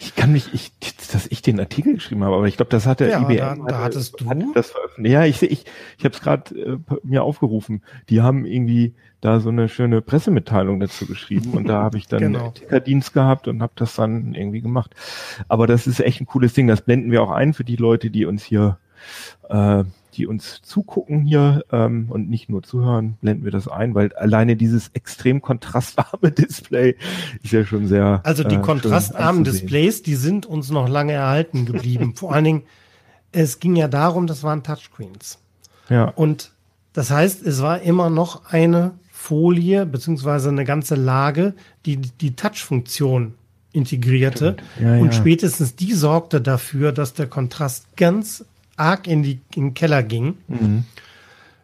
[0.00, 0.72] ich kann mich, ich,
[1.12, 3.66] dass ich den Artikel geschrieben habe, aber ich glaube, das hat der ja, IBM.
[3.66, 4.28] Da, da hattest du.
[4.28, 5.12] Hat das veröffentlicht.
[5.12, 5.64] Ja, ich, ich,
[5.98, 7.82] ich habe es gerade äh, mir aufgerufen.
[8.08, 12.20] Die haben irgendwie da so eine schöne Pressemitteilung dazu geschrieben und da habe ich dann
[12.32, 12.50] genau.
[12.50, 14.94] Tickerdienst gehabt und habe das dann irgendwie gemacht.
[15.48, 16.68] Aber das ist echt ein cooles Ding.
[16.68, 18.78] Das blenden wir auch ein für die Leute, die uns hier
[19.48, 19.84] äh,
[20.18, 24.56] die uns zugucken hier ähm, und nicht nur zuhören, blenden wir das ein, weil alleine
[24.56, 26.96] dieses extrem kontrastarme Display
[27.42, 28.20] ist ja schon sehr.
[28.24, 32.14] Also die äh, kontrastarmen Displays, die sind uns noch lange erhalten geblieben.
[32.16, 32.62] Vor allen Dingen,
[33.30, 35.38] es ging ja darum, das waren Touchscreens.
[35.88, 36.06] Ja.
[36.08, 36.52] Und
[36.92, 41.54] das heißt, es war immer noch eine Folie beziehungsweise eine ganze Lage,
[41.84, 43.34] die die Touch-Funktion
[43.72, 44.56] integrierte.
[44.80, 45.12] Ja, und ja.
[45.12, 48.44] spätestens die sorgte dafür, dass der Kontrast ganz
[48.76, 50.38] arg in, die, in den Keller ging.
[50.46, 50.84] Mhm.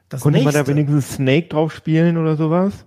[0.09, 2.85] Das Konnte nächste, man da wenigstens Snake drauf spielen oder sowas?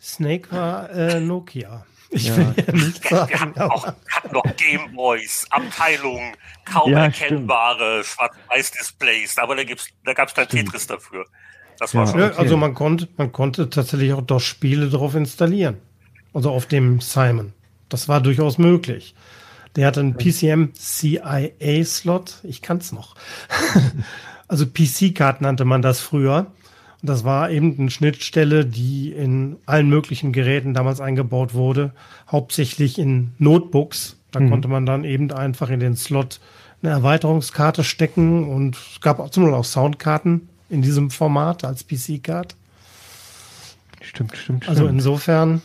[0.00, 1.84] Snake war äh, Nokia.
[2.10, 2.36] Ich ja.
[2.36, 3.28] will ja nicht sagen.
[3.28, 10.14] Wir hatten, auch, hatten noch Gameboys, Abteilungen, kaum ja, erkennbare Schwarz-Weiß-Displays, aber da, gibt's, da
[10.14, 10.66] gab es dann stimmt.
[10.66, 11.26] Tetris dafür.
[11.78, 12.34] Das war ja, schon okay.
[12.38, 15.76] Also man konnte, man konnte tatsächlich auch doch Spiele drauf installieren.
[16.32, 17.52] Also auf dem Simon.
[17.88, 19.14] Das war durchaus möglich.
[19.76, 22.38] Der hatte einen PCM CIA Slot.
[22.42, 23.14] Ich kann's noch.
[24.48, 26.52] also PC-Card nannte man das früher.
[27.02, 31.92] Und das war eben eine Schnittstelle, die in allen möglichen Geräten damals eingebaut wurde.
[32.30, 34.16] Hauptsächlich in Notebooks.
[34.30, 34.50] Da mhm.
[34.50, 36.40] konnte man dann eben einfach in den Slot
[36.82, 42.56] eine Erweiterungskarte stecken und es gab zum Beispiel auch Soundkarten in diesem Format als PC-Card.
[44.00, 45.62] Stimmt, stimmt, Also insofern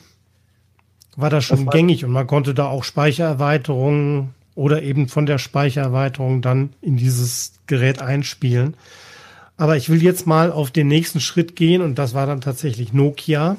[1.15, 5.37] war das schon das gängig und man konnte da auch Speichererweiterungen oder eben von der
[5.37, 8.75] Speichererweiterung dann in dieses Gerät einspielen.
[9.57, 12.93] Aber ich will jetzt mal auf den nächsten Schritt gehen und das war dann tatsächlich
[12.93, 13.57] Nokia.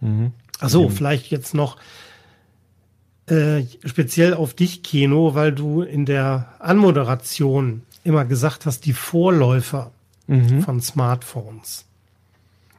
[0.00, 0.32] Mhm.
[0.60, 1.76] Achso, vielleicht jetzt noch
[3.26, 9.90] äh, speziell auf dich, Keno, weil du in der Anmoderation immer gesagt hast, die Vorläufer
[10.26, 10.62] mhm.
[10.62, 11.86] von Smartphones.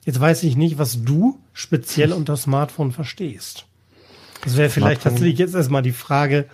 [0.06, 3.66] Jetzt weiß ich nicht, was du speziell unter Smartphone verstehst.
[4.44, 6.46] Das wäre vielleicht tatsächlich jetzt erstmal die Frage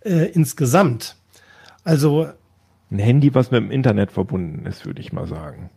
[0.00, 1.16] äh, insgesamt.
[1.84, 2.28] Also
[2.90, 5.70] Ein Handy, was mit dem Internet verbunden ist, würde ich mal sagen.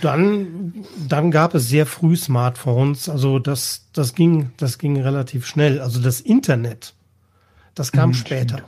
[0.00, 3.08] Dann, dann gab es sehr früh Smartphones.
[3.08, 5.80] Also das, das ging, das ging relativ schnell.
[5.80, 6.94] Also das Internet,
[7.74, 8.62] das kam mhm, später.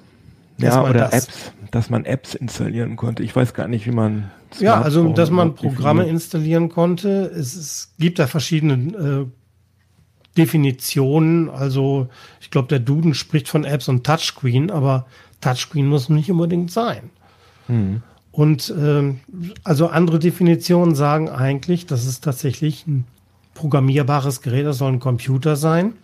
[0.58, 1.12] Ja, oder das.
[1.24, 3.22] Apps, dass man Apps installieren konnte.
[3.22, 4.30] Ich weiß gar nicht, wie man.
[4.58, 7.26] Ja, also dass man Programme installieren konnte.
[7.26, 9.26] Es, es gibt da verschiedene äh,
[10.36, 11.48] Definitionen.
[11.48, 12.08] Also
[12.40, 15.06] ich glaube, der Duden spricht von Apps und Touchscreen, aber
[15.40, 17.10] Touchscreen muss nicht unbedingt sein.
[17.68, 18.02] Mhm.
[18.32, 19.20] Und ähm,
[19.64, 23.04] also andere Definitionen sagen eigentlich, dass es tatsächlich ein
[23.54, 25.94] programmierbares Gerät, das soll ein Computer sein.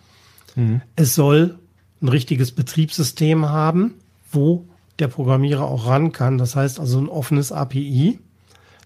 [0.55, 0.81] Mhm.
[0.95, 1.57] Es soll
[2.01, 3.95] ein richtiges Betriebssystem haben,
[4.31, 4.65] wo
[4.99, 6.37] der Programmierer auch ran kann.
[6.37, 8.19] Das heißt also ein offenes API,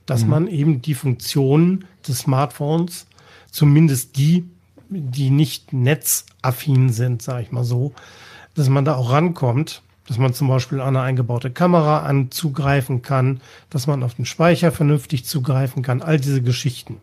[0.05, 0.29] dass mhm.
[0.29, 3.07] man eben die Funktionen des Smartphones,
[3.49, 4.45] zumindest die,
[4.89, 7.93] die nicht netzaffin sind, sage ich mal so,
[8.55, 9.81] dass man da auch rankommt
[10.11, 13.39] dass man zum Beispiel an eine eingebaute Kamera anzugreifen kann,
[13.69, 16.97] dass man auf den Speicher vernünftig zugreifen kann, all diese Geschichten.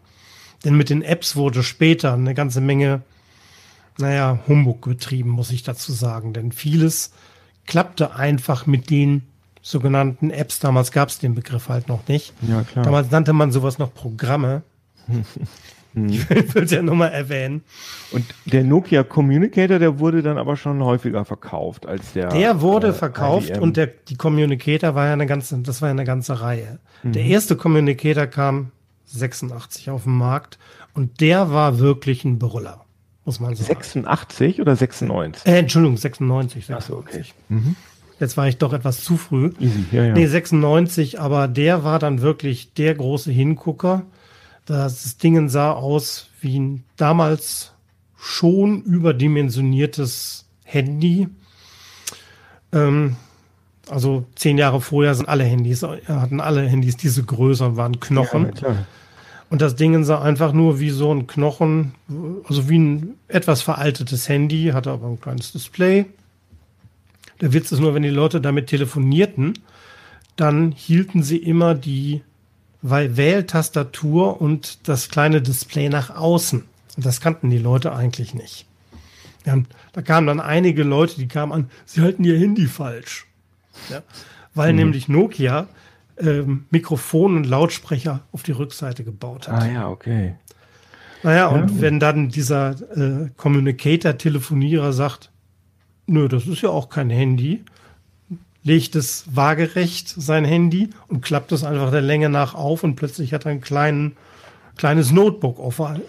[0.64, 3.00] Denn mit den Apps wurde später eine ganze Menge,
[3.96, 6.34] naja, Humbug betrieben, muss ich dazu sagen.
[6.34, 7.12] Denn vieles
[7.66, 9.22] klappte einfach mit den
[9.62, 10.58] sogenannten Apps.
[10.58, 12.32] Damals gab es den Begriff halt noch nicht.
[12.42, 12.84] Ja, klar.
[12.84, 14.62] Damals nannte man sowas noch Programme.
[15.06, 15.24] Hm.
[16.10, 17.62] Ich will es ja nur mal erwähnen.
[18.12, 22.28] Und der Nokia Communicator, der wurde dann aber schon häufiger verkauft als der.
[22.28, 23.62] Der wurde äh, verkauft IBM.
[23.62, 26.78] und der, die Communicator war ja eine ganze, das war ja eine ganze Reihe.
[27.02, 27.12] Mhm.
[27.12, 28.70] Der erste Communicator kam
[29.06, 30.58] 86 auf den Markt
[30.94, 32.84] und der war wirklich ein Brüller,
[33.24, 33.66] muss man sagen.
[33.66, 35.46] 86 oder 96?
[35.46, 36.66] Äh, Entschuldigung, 96.
[36.66, 36.74] 96.
[36.76, 37.24] Achso, okay.
[37.48, 37.76] Mhm.
[38.20, 39.52] Jetzt war ich doch etwas zu früh.
[39.60, 40.14] Easy, ja, ja.
[40.14, 44.02] Nee, 96, aber der war dann wirklich der große Hingucker.
[44.66, 47.72] Das Ding sah aus wie ein damals
[48.16, 51.28] schon überdimensioniertes Handy.
[52.72, 53.16] Ähm,
[53.88, 58.52] also zehn Jahre vorher sind alle Handys, hatten alle Handys diese Größe und waren Knochen.
[58.60, 58.86] Ja,
[59.50, 61.94] und das Ding sah einfach nur wie so ein Knochen,
[62.46, 66.06] also wie ein etwas veraltetes Handy, hatte aber ein kleines Display.
[67.40, 69.54] Der Witz ist nur, wenn die Leute damit telefonierten,
[70.36, 72.22] dann hielten sie immer die
[72.82, 76.64] weil Wähltastatur und das kleine Display nach außen.
[76.96, 78.66] Und das kannten die Leute eigentlich nicht.
[79.44, 79.56] Ja,
[79.92, 83.26] da kamen dann einige Leute, die kamen an, sie halten ihr Handy falsch.
[83.88, 84.02] Ja,
[84.54, 84.78] weil mhm.
[84.78, 85.68] nämlich Nokia
[86.18, 89.62] ähm, Mikrofon und Lautsprecher auf die Rückseite gebaut hat.
[89.62, 90.34] Ah ja, okay.
[91.22, 91.80] Naja, und ja.
[91.80, 95.30] wenn dann dieser äh, Communicator-Telefonierer sagt,
[96.08, 97.64] nö, das ist ja auch kein Handy,
[98.64, 103.32] legt es waagerecht, sein Handy, und klappt es einfach der Länge nach auf und plötzlich
[103.32, 104.16] hat er ein kleinen,
[104.76, 106.00] kleines Notebook auf, äh,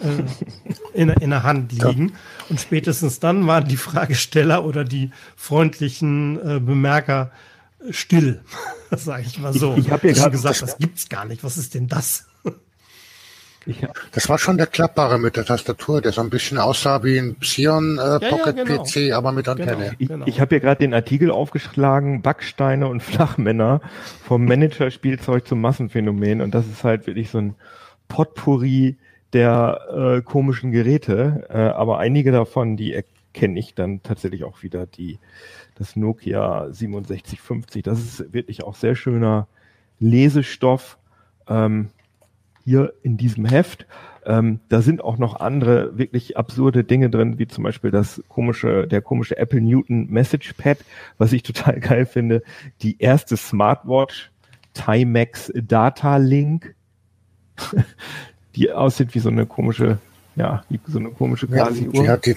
[0.94, 2.08] in, in der Hand liegen.
[2.08, 2.14] Ja.
[2.48, 7.30] Und spätestens dann waren die Fragesteller oder die freundlichen äh, Bemerker
[7.90, 8.42] still,
[8.90, 9.74] sage ich mal so.
[9.74, 11.44] Ich, ich habe ja gerade gesagt, das gibt's gar nicht.
[11.44, 12.26] Was ist denn das?
[14.12, 17.36] Das war schon der klappbare mit der Tastatur, der so ein bisschen aussah wie ein
[17.36, 18.82] Psion äh, Pocket ja, ja, genau.
[18.82, 19.94] PC, aber mit Antenne.
[19.98, 20.26] Genau, genau.
[20.26, 23.80] Ich, ich habe hier gerade den Artikel aufgeschlagen, Backsteine und Flachmänner
[24.24, 27.54] vom Manager-Spielzeug zum Massenphänomen und das ist halt wirklich so ein
[28.08, 28.96] Potpourri
[29.32, 29.80] der
[30.18, 35.18] äh, komischen Geräte, äh, aber einige davon, die erkenne ich dann tatsächlich auch wieder, die
[35.76, 39.46] das Nokia 6750, das ist wirklich auch sehr schöner
[39.98, 40.98] Lesestoff.
[41.48, 41.90] Ähm,
[42.64, 43.86] hier in diesem Heft.
[44.26, 48.86] Ähm, da sind auch noch andere wirklich absurde Dinge drin, wie zum Beispiel das komische,
[48.86, 50.78] der komische Apple Newton Message Pad,
[51.18, 52.42] was ich total geil finde.
[52.82, 54.30] Die erste Smartwatch
[54.74, 56.74] Timex Data Link,
[58.54, 59.98] die aussieht wie so eine komische,
[60.36, 61.94] ja, wie so eine komische Quasi-Uhr.
[61.94, 62.36] Ja, die hat die,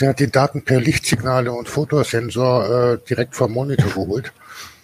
[0.00, 4.32] die hat die Daten per Lichtsignale und Fotosensor äh, direkt vom Monitor geholt.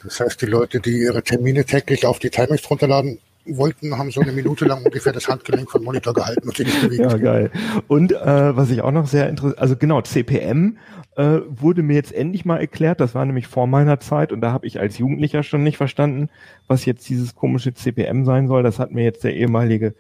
[0.05, 3.19] Das heißt, die Leute, die ihre Termine täglich auf die Timex runterladen,
[3.57, 6.83] wollten, haben so eine Minute lang ungefähr das Handgelenk vom Monitor gehalten und sich nicht
[6.83, 7.01] bewegt.
[7.01, 7.51] Ja, geil.
[7.87, 10.79] Und äh, was ich auch noch sehr interessant, also genau, CPM
[11.17, 14.53] äh, wurde mir jetzt endlich mal erklärt, das war nämlich vor meiner Zeit und da
[14.53, 16.29] habe ich als Jugendlicher schon nicht verstanden,
[16.67, 18.63] was jetzt dieses komische CPM sein soll.
[18.63, 19.95] Das hat mir jetzt der ehemalige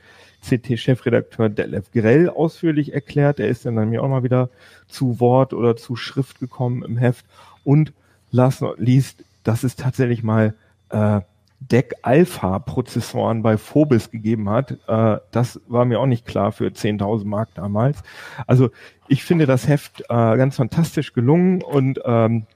[0.46, 3.40] CT-Chefredakteur Detlef Grell ausführlich erklärt.
[3.40, 4.50] Er ist dann, dann mir auch mal wieder
[4.86, 7.24] zu Wort oder zu Schrift gekommen im Heft.
[7.64, 7.92] Und
[8.30, 10.54] last not least, das ist tatsächlich mal
[10.90, 11.20] äh,
[11.60, 14.78] DEC Alpha Prozessoren bei Phobis gegeben hat.
[14.86, 18.02] Äh, das war mir auch nicht klar für 10.000 Mark damals.
[18.46, 18.70] Also
[19.08, 22.46] ich finde das Heft äh, ganz fantastisch gelungen und ähm,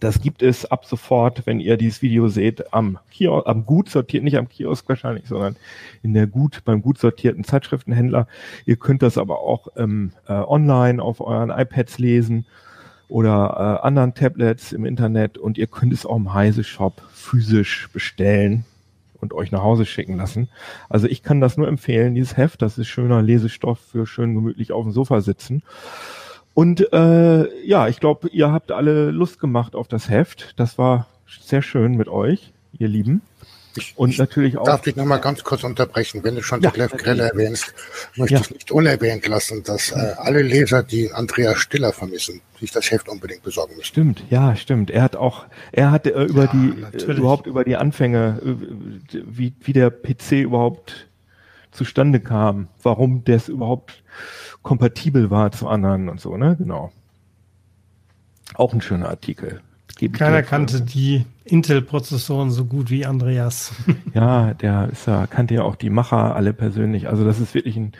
[0.00, 4.24] das gibt es ab sofort, wenn ihr dieses Video seht, am Kiosk, am gut sortiert,
[4.24, 5.56] nicht am Kiosk wahrscheinlich, sondern
[6.02, 8.26] in der gut, beim gut sortierten Zeitschriftenhändler.
[8.64, 12.46] Ihr könnt das aber auch ähm, äh, online auf euren iPads lesen
[13.08, 17.88] oder äh, anderen Tablets im Internet und ihr könnt es auch im Heise Shop physisch
[17.92, 18.64] bestellen
[19.20, 20.48] und euch nach Hause schicken lassen.
[20.88, 24.72] Also ich kann das nur empfehlen, dieses Heft, das ist schöner Lesestoff für schön gemütlich
[24.72, 25.62] auf dem Sofa sitzen.
[26.54, 30.54] Und äh, ja, ich glaube, ihr habt alle Lust gemacht auf das Heft.
[30.56, 33.20] Das war sehr schön mit euch, ihr Lieben.
[33.76, 34.64] Ich, Und ich natürlich auch.
[34.64, 36.22] darf dich nochmal ganz kurz unterbrechen.
[36.24, 37.74] Wenn du schon Ja, die Clef Grelle erwähnst,
[38.16, 38.40] möchte Ja.
[38.40, 43.08] ich nicht unerwähnt lassen, dass äh, alle Leser, die Andreas Stiller vermissen, sich das Heft
[43.08, 43.84] unbedingt besorgen müssen.
[43.86, 44.90] Stimmt, ja, stimmt.
[44.90, 47.18] Er hat auch, er hat äh, über Ja, die, äh, natürlich.
[47.18, 51.08] überhaupt über die Anfänge, äh, wie, wie der PC überhaupt
[51.72, 54.02] zustande kam, warum das überhaupt
[54.62, 56.56] kompatibel war zu anderen und so, ne?
[56.58, 56.90] Genau.
[58.54, 59.60] Auch ein schöner Artikel.
[59.98, 60.48] Gebe ich Keiner dir.
[60.48, 63.72] kannte die Intel-Prozessoren so gut wie Andreas.
[64.14, 67.08] Ja, der ist ja, kannte ja auch die Macher alle persönlich.
[67.08, 67.92] Also das ist wirklich ein,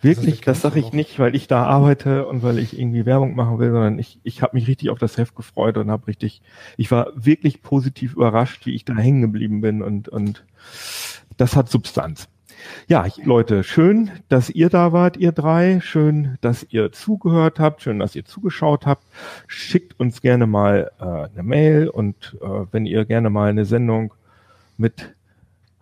[0.00, 3.60] wirklich, das sage ich nicht, weil ich da arbeite und weil ich irgendwie Werbung machen
[3.60, 6.42] will, sondern ich, ich habe mich richtig auf das Heft gefreut und habe richtig,
[6.76, 10.44] ich war wirklich positiv überrascht, wie ich da hängen geblieben bin und, und
[11.36, 12.28] das hat Substanz.
[12.88, 15.80] Ja, Leute, schön, dass ihr da wart, ihr drei.
[15.80, 17.82] Schön, dass ihr zugehört habt.
[17.82, 19.04] Schön, dass ihr zugeschaut habt.
[19.46, 24.12] Schickt uns gerne mal äh, eine Mail und äh, wenn ihr gerne mal eine Sendung
[24.76, 25.14] mit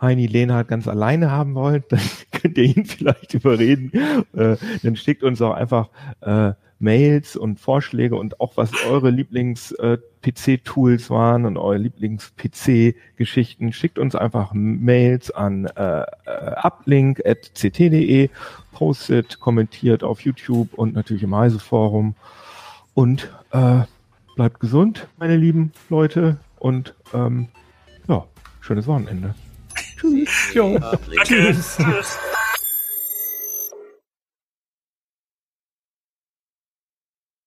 [0.01, 2.01] Heini Lehnhardt ganz alleine haben wollt, dann
[2.31, 3.93] könnt ihr ihn vielleicht überreden.
[4.35, 5.89] Äh, dann schickt uns auch einfach
[6.21, 13.73] äh, Mails und Vorschläge und auch was eure Lieblings-PC-Tools waren und eure Lieblings-PC-Geschichten.
[13.73, 16.05] Schickt uns einfach Mails an äh, äh,
[16.63, 18.31] uplink.ct.de,
[18.73, 22.15] postet, kommentiert auf YouTube und natürlich im Heise-Forum.
[22.95, 23.81] Und äh,
[24.37, 26.37] bleibt gesund, meine lieben Leute.
[26.59, 27.49] Und ähm,
[28.09, 28.25] ja,
[28.61, 29.35] schönes Wochenende.
[30.77, 31.25] Uplink.
[31.29, 31.53] Danke.
[31.53, 32.19] Tschüss.